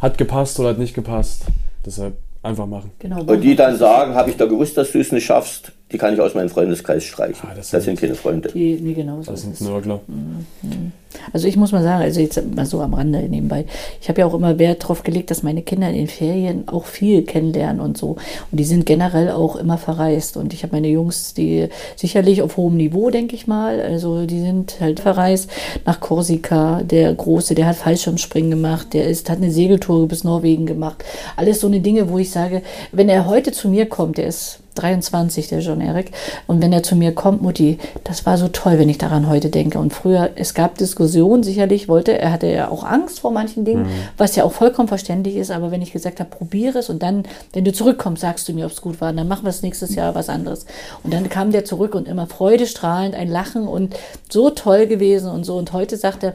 hat 0.00 0.18
gepasst 0.18 0.60
oder 0.60 0.68
hat 0.68 0.78
nicht 0.78 0.92
gepasst. 0.92 1.46
Deshalb 1.86 2.18
einfach 2.42 2.66
machen. 2.66 2.90
Genau, 2.98 3.22
und 3.22 3.40
die 3.40 3.56
dann 3.56 3.78
sagen, 3.78 4.14
habe 4.14 4.28
ich 4.28 4.36
da 4.36 4.44
gewusst, 4.44 4.76
dass 4.76 4.92
du 4.92 5.00
es 5.00 5.12
nicht 5.12 5.24
schaffst, 5.24 5.72
die 5.92 5.98
kann 5.98 6.14
ich 6.14 6.20
aus 6.20 6.34
meinem 6.34 6.48
Freundeskreis 6.48 7.04
streichen. 7.04 7.48
Ah, 7.50 7.54
das, 7.54 7.70
das, 7.70 7.84
sind 7.84 8.00
keine 8.00 8.14
Freunde. 8.14 8.50
Die, 8.52 8.78
nee, 8.80 8.94
genau 8.94 9.22
so 9.22 9.32
das 9.32 9.42
sind 9.42 9.60
Nörgler. 9.60 10.00
Mhm. 10.06 10.92
Also 11.32 11.46
ich 11.46 11.56
muss 11.56 11.72
mal 11.72 11.82
sagen, 11.82 12.02
also 12.02 12.20
jetzt 12.20 12.42
mal 12.54 12.64
so 12.64 12.80
am 12.80 12.94
Rande 12.94 13.20
nebenbei, 13.28 13.66
ich 14.00 14.08
habe 14.08 14.20
ja 14.20 14.26
auch 14.26 14.32
immer 14.32 14.58
Wert 14.58 14.82
darauf 14.82 15.02
gelegt, 15.02 15.30
dass 15.30 15.42
meine 15.42 15.60
Kinder 15.60 15.88
in 15.90 15.94
den 15.94 16.08
Ferien 16.08 16.68
auch 16.68 16.86
viel 16.86 17.22
kennenlernen 17.22 17.80
und 17.80 17.98
so. 17.98 18.16
Und 18.50 18.58
die 18.58 18.64
sind 18.64 18.86
generell 18.86 19.30
auch 19.30 19.56
immer 19.56 19.76
verreist. 19.76 20.38
Und 20.38 20.54
ich 20.54 20.62
habe 20.62 20.74
meine 20.74 20.88
Jungs, 20.88 21.34
die 21.34 21.68
sicherlich 21.96 22.40
auf 22.40 22.56
hohem 22.56 22.76
Niveau, 22.76 23.10
denke 23.10 23.36
ich 23.36 23.46
mal, 23.46 23.80
also 23.80 24.24
die 24.24 24.40
sind 24.40 24.80
halt 24.80 25.00
verreist 25.00 25.50
nach 25.84 26.00
Korsika. 26.00 26.82
Der 26.82 27.12
Große, 27.12 27.54
der 27.54 27.66
hat 27.66 27.76
Fallschirmspringen 27.76 28.50
gemacht, 28.50 28.94
der 28.94 29.06
ist, 29.06 29.28
hat 29.28 29.38
eine 29.38 29.50
Segeltour 29.50 30.08
bis 30.08 30.24
Norwegen 30.24 30.66
gemacht. 30.66 31.04
Alles 31.36 31.60
so 31.60 31.66
eine 31.66 31.80
Dinge, 31.80 32.08
wo 32.08 32.18
ich 32.18 32.30
sage, 32.30 32.62
wenn 32.90 33.08
er 33.08 33.26
heute 33.26 33.52
zu 33.52 33.68
mir 33.68 33.86
kommt, 33.86 34.16
der 34.16 34.26
ist 34.26 34.60
23, 34.74 35.48
der 35.48 35.60
John 35.60 35.80
Eric. 35.80 36.12
Und 36.46 36.62
wenn 36.62 36.72
er 36.72 36.82
zu 36.82 36.96
mir 36.96 37.14
kommt, 37.14 37.42
Mutti, 37.42 37.78
das 38.04 38.26
war 38.26 38.38
so 38.38 38.48
toll, 38.48 38.78
wenn 38.78 38.88
ich 38.88 38.98
daran 38.98 39.28
heute 39.28 39.50
denke. 39.50 39.78
Und 39.78 39.92
früher, 39.92 40.30
es 40.36 40.54
gab 40.54 40.78
Diskussionen, 40.78 41.42
sicherlich 41.42 41.88
wollte, 41.88 42.18
er 42.18 42.32
hatte 42.32 42.46
ja 42.46 42.68
auch 42.68 42.84
Angst 42.84 43.20
vor 43.20 43.30
manchen 43.30 43.64
Dingen, 43.64 43.82
mhm. 43.82 43.92
was 44.16 44.36
ja 44.36 44.44
auch 44.44 44.52
vollkommen 44.52 44.88
verständlich 44.88 45.36
ist. 45.36 45.50
Aber 45.50 45.70
wenn 45.70 45.82
ich 45.82 45.92
gesagt 45.92 46.20
habe, 46.20 46.30
probiere 46.30 46.78
es 46.78 46.90
und 46.90 47.02
dann, 47.02 47.24
wenn 47.52 47.64
du 47.64 47.72
zurückkommst, 47.72 48.22
sagst 48.22 48.48
du 48.48 48.52
mir, 48.52 48.66
ob 48.66 48.72
es 48.72 48.80
gut 48.80 49.00
war, 49.00 49.12
dann 49.12 49.28
machen 49.28 49.44
wir 49.44 49.50
es 49.50 49.62
nächstes 49.62 49.94
Jahr 49.94 50.14
was 50.14 50.28
anderes. 50.28 50.66
Und 51.02 51.12
dann 51.12 51.28
kam 51.28 51.52
der 51.52 51.64
zurück 51.64 51.94
und 51.94 52.08
immer 52.08 52.26
freudestrahlend, 52.26 53.14
ein 53.14 53.28
Lachen 53.28 53.68
und 53.68 53.94
so 54.30 54.50
toll 54.50 54.86
gewesen 54.86 55.30
und 55.30 55.44
so. 55.44 55.56
Und 55.56 55.72
heute 55.72 55.96
sagt 55.96 56.22
er, 56.22 56.34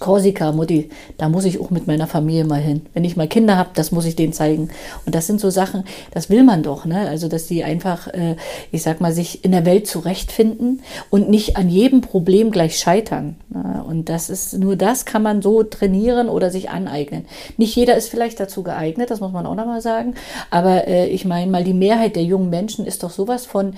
Korsika, 0.00 0.52
Mutti, 0.52 0.90
da 1.18 1.28
muss 1.28 1.44
ich 1.44 1.60
auch 1.60 1.70
mit 1.70 1.86
meiner 1.86 2.06
Familie 2.06 2.44
mal 2.44 2.60
hin. 2.60 2.82
Wenn 2.94 3.04
ich 3.04 3.16
mal 3.16 3.28
Kinder 3.28 3.56
habe, 3.56 3.70
das 3.74 3.92
muss 3.92 4.06
ich 4.06 4.16
denen 4.16 4.32
zeigen. 4.32 4.70
Und 5.06 5.14
das 5.14 5.26
sind 5.26 5.40
so 5.40 5.50
Sachen, 5.50 5.84
das 6.10 6.30
will 6.30 6.42
man 6.42 6.62
doch, 6.62 6.84
ne? 6.84 7.08
Also, 7.08 7.28
dass 7.28 7.46
die 7.46 7.62
einfach, 7.62 8.08
äh, 8.08 8.36
ich 8.72 8.82
sag 8.82 9.00
mal, 9.00 9.12
sich 9.12 9.44
in 9.44 9.52
der 9.52 9.64
Welt 9.64 9.86
zurechtfinden 9.86 10.82
und 11.10 11.28
nicht 11.28 11.56
an 11.56 11.68
jedem 11.68 12.00
Problem 12.00 12.50
gleich 12.50 12.78
scheitern. 12.78 13.36
Ne? 13.50 13.84
Und 13.86 14.08
das 14.08 14.30
ist, 14.30 14.58
nur 14.58 14.76
das 14.76 15.04
kann 15.04 15.22
man 15.22 15.42
so 15.42 15.62
trainieren 15.62 16.28
oder 16.28 16.50
sich 16.50 16.70
aneignen. 16.70 17.26
Nicht 17.56 17.76
jeder 17.76 17.96
ist 17.96 18.08
vielleicht 18.08 18.40
dazu 18.40 18.62
geeignet, 18.62 19.10
das 19.10 19.20
muss 19.20 19.32
man 19.32 19.46
auch 19.46 19.54
nochmal 19.54 19.80
sagen. 19.80 20.14
Aber 20.50 20.88
äh, 20.88 21.06
ich 21.06 21.24
meine 21.24 21.50
mal, 21.50 21.64
die 21.64 21.74
Mehrheit 21.74 22.16
der 22.16 22.24
jungen 22.24 22.50
Menschen 22.50 22.84
ist 22.84 23.02
doch 23.02 23.10
sowas 23.10 23.46
von 23.46 23.74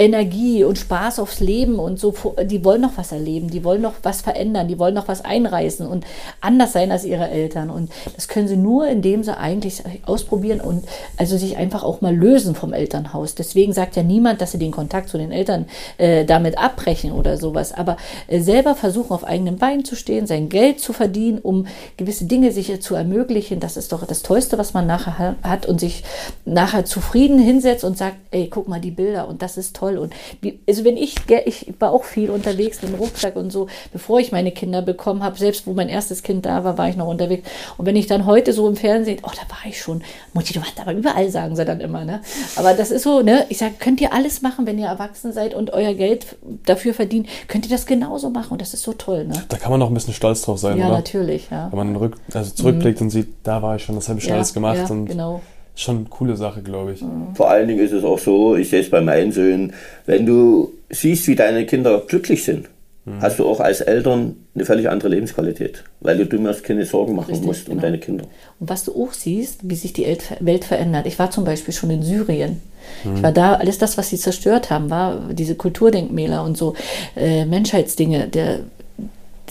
Energie 0.00 0.64
und 0.64 0.78
Spaß 0.78 1.18
aufs 1.18 1.40
Leben 1.40 1.78
und 1.78 2.00
so, 2.00 2.14
die 2.42 2.64
wollen 2.64 2.80
noch 2.80 2.96
was 2.96 3.12
erleben, 3.12 3.50
die 3.50 3.64
wollen 3.64 3.82
noch 3.82 3.96
was 4.02 4.22
verändern, 4.22 4.66
die 4.66 4.78
wollen 4.78 4.94
noch 4.94 5.08
was 5.08 5.22
einreißen 5.22 5.86
und 5.86 6.06
anders 6.40 6.72
sein 6.72 6.90
als 6.90 7.04
ihre 7.04 7.28
Eltern. 7.28 7.68
Und 7.68 7.92
das 8.14 8.26
können 8.26 8.48
sie 8.48 8.56
nur, 8.56 8.88
indem 8.88 9.22
sie 9.22 9.36
eigentlich 9.36 9.82
ausprobieren 10.06 10.62
und 10.62 10.86
also 11.18 11.36
sich 11.36 11.58
einfach 11.58 11.84
auch 11.84 12.00
mal 12.00 12.16
lösen 12.16 12.54
vom 12.54 12.72
Elternhaus. 12.72 13.34
Deswegen 13.34 13.74
sagt 13.74 13.94
ja 13.94 14.02
niemand, 14.02 14.40
dass 14.40 14.52
sie 14.52 14.58
den 14.58 14.70
Kontakt 14.70 15.10
zu 15.10 15.18
den 15.18 15.32
Eltern 15.32 15.66
äh, 15.98 16.24
damit 16.24 16.56
abbrechen 16.56 17.12
oder 17.12 17.36
sowas, 17.36 17.74
aber 17.74 17.98
äh, 18.26 18.40
selber 18.40 18.74
versuchen, 18.74 19.12
auf 19.12 19.24
eigenen 19.24 19.58
Beinen 19.58 19.84
zu 19.84 19.96
stehen, 19.96 20.26
sein 20.26 20.48
Geld 20.48 20.80
zu 20.80 20.94
verdienen, 20.94 21.40
um 21.40 21.66
gewisse 21.98 22.24
Dinge 22.24 22.52
sich 22.52 22.80
zu 22.80 22.94
ermöglichen. 22.94 23.60
Das 23.60 23.76
ist 23.76 23.92
doch 23.92 24.06
das 24.06 24.22
Tollste, 24.22 24.56
was 24.56 24.72
man 24.72 24.86
nachher 24.86 25.36
hat 25.42 25.66
und 25.66 25.78
sich 25.78 26.04
nachher 26.46 26.86
zufrieden 26.86 27.38
hinsetzt 27.38 27.84
und 27.84 27.98
sagt, 27.98 28.16
ey, 28.30 28.48
guck 28.48 28.66
mal 28.66 28.80
die 28.80 28.90
Bilder 28.90 29.28
und 29.28 29.42
das 29.42 29.58
ist 29.58 29.76
toll. 29.76 29.89
Und 29.98 30.14
wie, 30.40 30.60
also 30.68 30.84
wenn 30.84 30.96
ich, 30.96 31.16
ich 31.46 31.74
war 31.78 31.92
auch 31.92 32.04
viel 32.04 32.30
unterwegs 32.30 32.82
mit 32.82 32.92
dem 32.92 32.98
Rucksack 32.98 33.36
und 33.36 33.50
so, 33.50 33.68
bevor 33.92 34.20
ich 34.20 34.32
meine 34.32 34.52
Kinder 34.52 34.82
bekommen 34.82 35.22
habe, 35.22 35.38
selbst 35.38 35.66
wo 35.66 35.72
mein 35.72 35.88
erstes 35.88 36.22
Kind 36.22 36.46
da 36.46 36.64
war, 36.64 36.78
war 36.78 36.88
ich 36.88 36.96
noch 36.96 37.08
unterwegs. 37.08 37.48
Und 37.76 37.86
wenn 37.86 37.96
ich 37.96 38.06
dann 38.06 38.26
heute 38.26 38.52
so 38.52 38.68
im 38.68 38.76
Fernsehen, 38.76 39.18
oh, 39.22 39.30
da 39.30 39.54
war 39.54 39.66
ich 39.66 39.80
schon, 39.80 40.02
Mutti, 40.32 40.52
du 40.52 40.60
warst 40.60 40.80
aber 40.80 40.92
überall, 40.92 41.30
sagen 41.30 41.56
sie 41.56 41.64
dann 41.64 41.80
immer, 41.80 42.04
ne? 42.04 42.20
Aber 42.56 42.74
das 42.74 42.90
ist 42.90 43.02
so, 43.02 43.22
ne? 43.22 43.46
Ich 43.48 43.58
sage, 43.58 43.74
könnt 43.78 44.00
ihr 44.00 44.12
alles 44.12 44.42
machen, 44.42 44.66
wenn 44.66 44.78
ihr 44.78 44.86
erwachsen 44.86 45.32
seid 45.32 45.54
und 45.54 45.72
euer 45.72 45.94
Geld 45.94 46.36
dafür 46.66 46.94
verdient, 46.94 47.28
könnt 47.48 47.66
ihr 47.66 47.70
das 47.70 47.86
genauso 47.86 48.30
machen 48.30 48.52
und 48.52 48.60
das 48.60 48.74
ist 48.74 48.82
so 48.82 48.92
toll, 48.92 49.26
ne? 49.26 49.42
Da 49.48 49.56
kann 49.56 49.70
man 49.70 49.82
auch 49.82 49.88
ein 49.88 49.94
bisschen 49.94 50.14
stolz 50.14 50.42
drauf 50.42 50.58
sein, 50.58 50.78
ja, 50.78 50.86
oder? 50.86 50.96
natürlich, 50.96 51.48
ja. 51.50 51.68
Wenn 51.70 51.78
man 51.78 51.96
rück, 51.96 52.16
also 52.32 52.50
zurückblickt 52.52 53.00
mhm. 53.00 53.06
und 53.06 53.10
sieht, 53.10 53.28
da 53.42 53.62
war 53.62 53.76
ich 53.76 53.84
schon, 53.84 53.94
das 53.94 54.08
habe 54.08 54.18
ich 54.18 54.24
schon 54.24 54.30
ja, 54.30 54.36
alles 54.36 54.54
gemacht. 54.54 54.78
Ja, 54.78 54.86
und 54.86 55.06
genau 55.06 55.40
schon 55.80 55.98
eine 55.98 56.06
coole 56.06 56.36
Sache, 56.36 56.62
glaube 56.62 56.92
ich. 56.92 57.04
Vor 57.34 57.50
allen 57.50 57.68
Dingen 57.68 57.80
ist 57.80 57.92
es 57.92 58.04
auch 58.04 58.18
so, 58.18 58.56
ich 58.56 58.68
sehe 58.70 58.80
es 58.80 58.90
bei 58.90 59.00
meinen 59.00 59.32
Söhnen, 59.32 59.72
wenn 60.06 60.26
du 60.26 60.72
siehst, 60.90 61.26
wie 61.26 61.36
deine 61.36 61.66
Kinder 61.66 62.02
glücklich 62.06 62.44
sind, 62.44 62.68
mhm. 63.04 63.20
hast 63.20 63.38
du 63.38 63.46
auch 63.46 63.60
als 63.60 63.80
Eltern 63.80 64.36
eine 64.54 64.64
völlig 64.64 64.88
andere 64.88 65.08
Lebensqualität, 65.08 65.84
weil 66.00 66.18
du 66.18 66.26
dir 66.26 66.54
keine 66.62 66.84
Sorgen 66.84 67.14
machen 67.14 67.30
Richtig, 67.30 67.46
musst 67.46 67.68
um 67.68 67.74
genau. 67.74 67.82
deine 67.82 67.98
Kinder. 67.98 68.24
Und 68.58 68.68
was 68.68 68.84
du 68.84 68.92
auch 68.92 69.12
siehst, 69.12 69.60
wie 69.62 69.76
sich 69.76 69.92
die 69.92 70.06
Welt 70.40 70.64
verändert. 70.64 71.06
Ich 71.06 71.18
war 71.18 71.30
zum 71.30 71.44
Beispiel 71.44 71.72
schon 71.72 71.90
in 71.90 72.02
Syrien. 72.02 72.60
Mhm. 73.04 73.16
Ich 73.16 73.22
war 73.22 73.32
da, 73.32 73.54
alles 73.54 73.78
das, 73.78 73.96
was 73.96 74.10
sie 74.10 74.18
zerstört 74.18 74.70
haben, 74.70 74.90
war 74.90 75.30
diese 75.32 75.54
Kulturdenkmäler 75.54 76.44
und 76.44 76.56
so 76.56 76.74
äh, 77.16 77.46
Menschheitsdinge, 77.46 78.28
der 78.28 78.60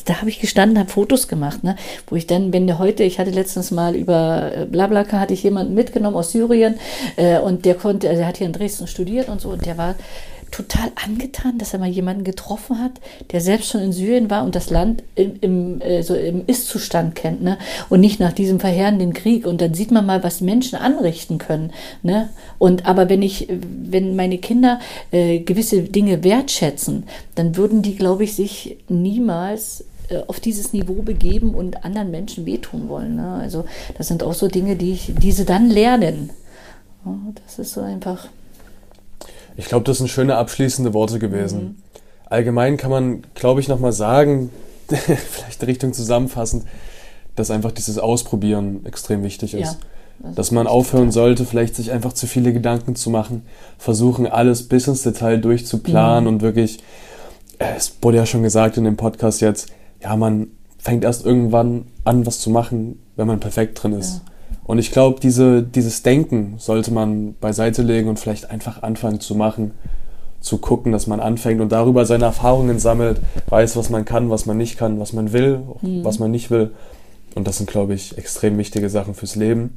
da 0.05 0.19
habe 0.19 0.29
ich 0.29 0.39
gestanden, 0.39 0.79
habe 0.79 0.89
Fotos 0.89 1.27
gemacht, 1.27 1.63
ne? 1.63 1.75
wo 2.07 2.15
ich 2.15 2.27
dann, 2.27 2.53
wenn 2.53 2.67
der 2.67 2.79
heute, 2.79 3.03
ich 3.03 3.19
hatte 3.19 3.31
letztens 3.31 3.71
mal 3.71 3.95
über 3.95 4.51
äh, 4.55 4.65
Blablaka, 4.65 5.19
hatte 5.19 5.33
ich 5.33 5.43
jemanden 5.43 5.73
mitgenommen 5.73 6.15
aus 6.15 6.31
Syrien 6.31 6.79
äh, 7.15 7.39
und 7.39 7.65
der 7.65 7.75
konnte, 7.75 8.09
also 8.09 8.21
er 8.21 8.27
hat 8.27 8.37
hier 8.37 8.47
in 8.47 8.53
Dresden 8.53 8.87
studiert 8.87 9.29
und 9.29 9.41
so 9.41 9.49
und 9.49 9.65
der 9.65 9.77
war 9.77 9.95
total 10.51 10.91
angetan, 10.95 11.57
dass 11.57 11.73
er 11.73 11.79
mal 11.79 11.89
jemanden 11.89 12.23
getroffen 12.23 12.79
hat, 12.79 12.93
der 13.31 13.41
selbst 13.41 13.69
schon 13.69 13.81
in 13.81 13.91
Syrien 13.91 14.29
war 14.29 14.43
und 14.43 14.55
das 14.55 14.69
Land 14.69 15.03
im, 15.15 15.33
im, 15.41 15.81
äh, 15.81 16.01
so 16.01 16.15
im 16.15 16.43
Ist-Zustand 16.47 17.15
kennt, 17.15 17.41
ne? 17.41 17.57
Und 17.89 18.01
nicht 18.01 18.19
nach 18.19 18.33
diesem 18.33 18.59
verheerenden 18.59 19.13
Krieg. 19.13 19.45
Und 19.45 19.61
dann 19.61 19.73
sieht 19.73 19.91
man 19.91 20.05
mal, 20.05 20.23
was 20.23 20.41
Menschen 20.41 20.77
anrichten 20.77 21.37
können. 21.37 21.71
Ne? 22.03 22.29
Und 22.57 22.85
aber 22.85 23.09
wenn 23.09 23.21
ich, 23.21 23.47
wenn 23.49 24.15
meine 24.15 24.37
Kinder 24.37 24.79
äh, 25.11 25.39
gewisse 25.39 25.81
Dinge 25.81 26.23
wertschätzen, 26.23 27.03
dann 27.35 27.55
würden 27.55 27.81
die, 27.81 27.95
glaube 27.95 28.23
ich, 28.23 28.35
sich 28.35 28.77
niemals 28.87 29.85
äh, 30.09 30.21
auf 30.27 30.39
dieses 30.39 30.73
Niveau 30.73 31.01
begeben 31.01 31.53
und 31.53 31.83
anderen 31.83 32.11
Menschen 32.11 32.45
wehtun 32.45 32.89
wollen. 32.89 33.15
Ne? 33.15 33.33
Also 33.41 33.65
das 33.97 34.07
sind 34.07 34.23
auch 34.23 34.33
so 34.33 34.47
Dinge, 34.47 34.75
die, 34.75 34.93
ich, 34.93 35.13
die 35.15 35.31
sie 35.31 35.45
dann 35.45 35.69
lernen. 35.69 36.31
Das 37.45 37.59
ist 37.59 37.73
so 37.73 37.81
einfach. 37.81 38.27
Ich 39.59 39.65
glaube, 39.65 39.83
das 39.83 39.97
sind 39.97 40.07
schöne 40.07 40.37
abschließende 40.37 40.93
Worte 40.93 41.19
gewesen. 41.19 41.61
Mhm. 41.61 41.75
Allgemein 42.27 42.77
kann 42.77 42.91
man, 42.91 43.23
glaube 43.35 43.59
ich, 43.59 43.67
nochmal 43.67 43.91
sagen, 43.91 44.51
vielleicht 44.87 45.67
Richtung 45.67 45.91
zusammenfassend, 45.91 46.63
dass 47.35 47.51
einfach 47.51 47.73
dieses 47.73 47.99
Ausprobieren 47.99 48.85
extrem 48.85 49.21
wichtig 49.21 49.53
ist. 49.53 49.59
Ja, 49.59 49.77
das 50.19 50.35
dass 50.35 50.51
man 50.51 50.65
aufhören 50.65 51.11
sollte, 51.11 51.43
vielleicht 51.43 51.75
sich 51.75 51.91
einfach 51.91 52.13
zu 52.13 52.25
viele 52.25 52.53
Gedanken 52.53 52.95
zu 52.95 53.09
machen, 53.09 53.43
versuchen, 53.77 54.27
alles 54.27 54.69
bis 54.69 54.87
ins 54.87 55.03
Detail 55.03 55.37
durchzuplanen 55.39 56.23
mhm. 56.23 56.29
und 56.29 56.41
wirklich, 56.41 56.79
äh, 57.57 57.75
es 57.75 57.97
wurde 58.01 58.17
ja 58.17 58.25
schon 58.25 58.43
gesagt 58.43 58.77
in 58.77 58.85
dem 58.85 58.95
Podcast 58.95 59.41
jetzt, 59.41 59.73
ja, 60.01 60.15
man 60.15 60.47
fängt 60.77 61.03
erst 61.03 61.25
irgendwann 61.25 61.87
an, 62.05 62.25
was 62.25 62.39
zu 62.39 62.49
machen, 62.49 62.97
wenn 63.17 63.27
man 63.27 63.41
perfekt 63.41 63.83
drin 63.83 63.91
ist. 63.91 64.21
Ja. 64.25 64.31
Und 64.69 64.77
ich 64.77 64.91
glaube, 64.91 65.19
diese, 65.19 65.63
dieses 65.63 66.03
Denken 66.03 66.53
sollte 66.59 66.93
man 66.93 67.33
beiseite 67.41 67.81
legen 67.81 68.07
und 68.07 68.19
vielleicht 68.19 68.51
einfach 68.51 68.83
anfangen 68.83 69.19
zu 69.19 69.33
machen, 69.33 69.71
zu 70.41 70.59
gucken, 70.59 70.91
dass 70.91 71.07
man 71.07 71.19
anfängt 71.19 71.59
und 71.59 71.71
darüber 71.71 72.05
seine 72.05 72.25
Erfahrungen 72.25 72.77
sammelt, 72.77 73.19
weiß, 73.47 73.77
was 73.77 73.89
man 73.89 74.05
kann, 74.05 74.29
was 74.29 74.45
man 74.45 74.57
nicht 74.57 74.77
kann, 74.77 74.99
was 74.99 75.11
man 75.11 75.33
will, 75.33 75.61
mhm. 75.81 76.03
was 76.03 76.19
man 76.19 76.29
nicht 76.29 76.51
will. 76.51 76.69
Und 77.33 77.47
das 77.47 77.57
sind, 77.57 77.67
glaube 77.67 77.95
ich, 77.95 78.15
extrem 78.19 78.59
wichtige 78.59 78.91
Sachen 78.91 79.15
fürs 79.15 79.35
Leben. 79.35 79.75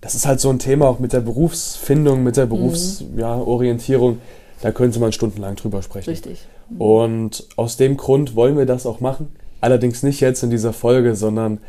Das 0.00 0.16
ist 0.16 0.26
halt 0.26 0.40
so 0.40 0.50
ein 0.50 0.58
Thema 0.58 0.88
auch 0.88 0.98
mit 0.98 1.12
der 1.12 1.20
Berufsfindung, 1.20 2.24
mit 2.24 2.36
der 2.36 2.46
mhm. 2.46 2.50
Berufsorientierung. 2.50 4.14
Mhm. 4.14 4.18
Ja, 4.18 4.62
da 4.62 4.72
könnte 4.72 4.98
man 4.98 5.12
stundenlang 5.12 5.54
drüber 5.54 5.80
sprechen. 5.80 6.10
Richtig. 6.10 6.40
Und 6.76 7.46
aus 7.54 7.76
dem 7.76 7.96
Grund 7.96 8.34
wollen 8.34 8.58
wir 8.58 8.66
das 8.66 8.84
auch 8.84 8.98
machen. 8.98 9.28
Allerdings 9.60 10.02
nicht 10.02 10.18
jetzt 10.18 10.42
in 10.42 10.50
dieser 10.50 10.72
Folge, 10.72 11.14
sondern 11.14 11.60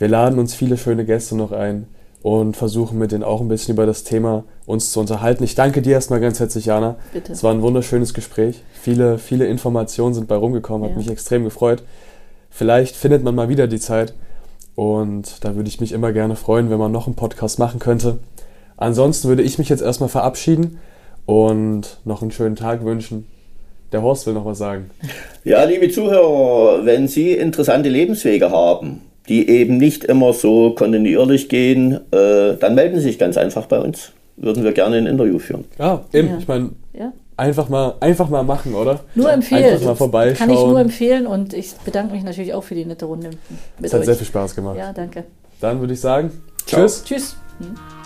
wir 0.00 0.08
laden 0.08 0.38
uns 0.38 0.54
viele 0.54 0.78
schöne 0.78 1.04
Gäste 1.04 1.36
noch 1.36 1.52
ein 1.52 1.86
und 2.22 2.56
versuchen 2.56 2.98
mit 2.98 3.12
denen 3.12 3.22
auch 3.22 3.42
ein 3.42 3.48
bisschen 3.48 3.74
über 3.74 3.84
das 3.84 4.02
Thema 4.02 4.44
uns 4.64 4.92
zu 4.92 5.00
unterhalten. 5.00 5.44
Ich 5.44 5.54
danke 5.54 5.82
dir 5.82 5.92
erstmal 5.92 6.20
ganz 6.20 6.40
herzlich, 6.40 6.64
Jana. 6.64 6.96
Bitte. 7.12 7.32
Es 7.32 7.44
war 7.44 7.52
ein 7.52 7.60
wunderschönes 7.60 8.14
Gespräch. 8.14 8.62
Viele, 8.72 9.18
viele 9.18 9.46
Informationen 9.46 10.14
sind 10.14 10.26
bei 10.26 10.36
rumgekommen, 10.36 10.84
hat 10.84 10.92
ja. 10.92 10.96
mich 10.96 11.10
extrem 11.10 11.44
gefreut. 11.44 11.82
Vielleicht 12.48 12.96
findet 12.96 13.22
man 13.22 13.34
mal 13.34 13.50
wieder 13.50 13.66
die 13.66 13.78
Zeit 13.78 14.14
und 14.74 15.44
da 15.44 15.54
würde 15.54 15.68
ich 15.68 15.82
mich 15.82 15.92
immer 15.92 16.12
gerne 16.14 16.34
freuen, 16.34 16.70
wenn 16.70 16.78
man 16.78 16.92
noch 16.92 17.06
einen 17.06 17.16
Podcast 17.16 17.58
machen 17.58 17.78
könnte. 17.78 18.20
Ansonsten 18.78 19.28
würde 19.28 19.42
ich 19.42 19.58
mich 19.58 19.68
jetzt 19.68 19.82
erstmal 19.82 20.08
verabschieden 20.08 20.78
und 21.26 21.98
noch 22.06 22.22
einen 22.22 22.30
schönen 22.30 22.56
Tag 22.56 22.86
wünschen. 22.86 23.26
Der 23.92 24.00
Horst 24.00 24.26
will 24.26 24.32
noch 24.32 24.46
was 24.46 24.56
sagen. 24.56 24.90
Ja, 25.44 25.64
liebe 25.64 25.90
Zuhörer, 25.90 26.86
wenn 26.86 27.06
Sie 27.06 27.32
interessante 27.32 27.90
Lebenswege 27.90 28.50
haben, 28.50 29.02
die 29.30 29.48
eben 29.48 29.78
nicht 29.78 30.04
immer 30.04 30.32
so 30.32 30.74
kontinuierlich 30.74 31.48
gehen, 31.48 32.00
äh, 32.10 32.56
dann 32.58 32.74
melden 32.74 32.96
Sie 32.96 33.02
sich 33.02 33.18
ganz 33.18 33.36
einfach 33.36 33.66
bei 33.66 33.78
uns. 33.80 34.10
Würden 34.36 34.64
wir 34.64 34.72
gerne 34.72 34.96
ein 34.96 35.06
Interview 35.06 35.38
führen. 35.38 35.64
Ja, 35.78 36.02
eben. 36.12 36.30
Ja. 36.30 36.38
Ich 36.38 36.48
meine, 36.48 36.70
ja. 36.92 37.12
einfach, 37.36 37.68
mal, 37.68 37.94
einfach 38.00 38.28
mal 38.28 38.42
machen, 38.42 38.74
oder? 38.74 39.00
Nur 39.14 39.30
empfehlen. 39.32 39.64
Einfach 39.64 39.86
mal 39.86 39.94
vorbeischauen. 39.94 40.48
Kann 40.48 40.50
ich 40.50 40.64
nur 40.64 40.80
empfehlen 40.80 41.28
und 41.28 41.54
ich 41.54 41.74
bedanke 41.84 42.12
mich 42.12 42.24
natürlich 42.24 42.52
auch 42.54 42.64
für 42.64 42.74
die 42.74 42.84
nette 42.84 43.04
Runde. 43.04 43.30
es 43.80 43.92
hat 43.92 44.00
euch. 44.00 44.06
sehr 44.06 44.16
viel 44.16 44.26
Spaß 44.26 44.56
gemacht. 44.56 44.76
Ja, 44.76 44.92
danke. 44.92 45.24
Dann 45.60 45.78
würde 45.78 45.92
ich 45.92 46.00
sagen, 46.00 46.32
Ciao. 46.66 46.82
tschüss. 46.82 47.04
Tschüss. 47.04 47.36
Hm. 47.60 47.99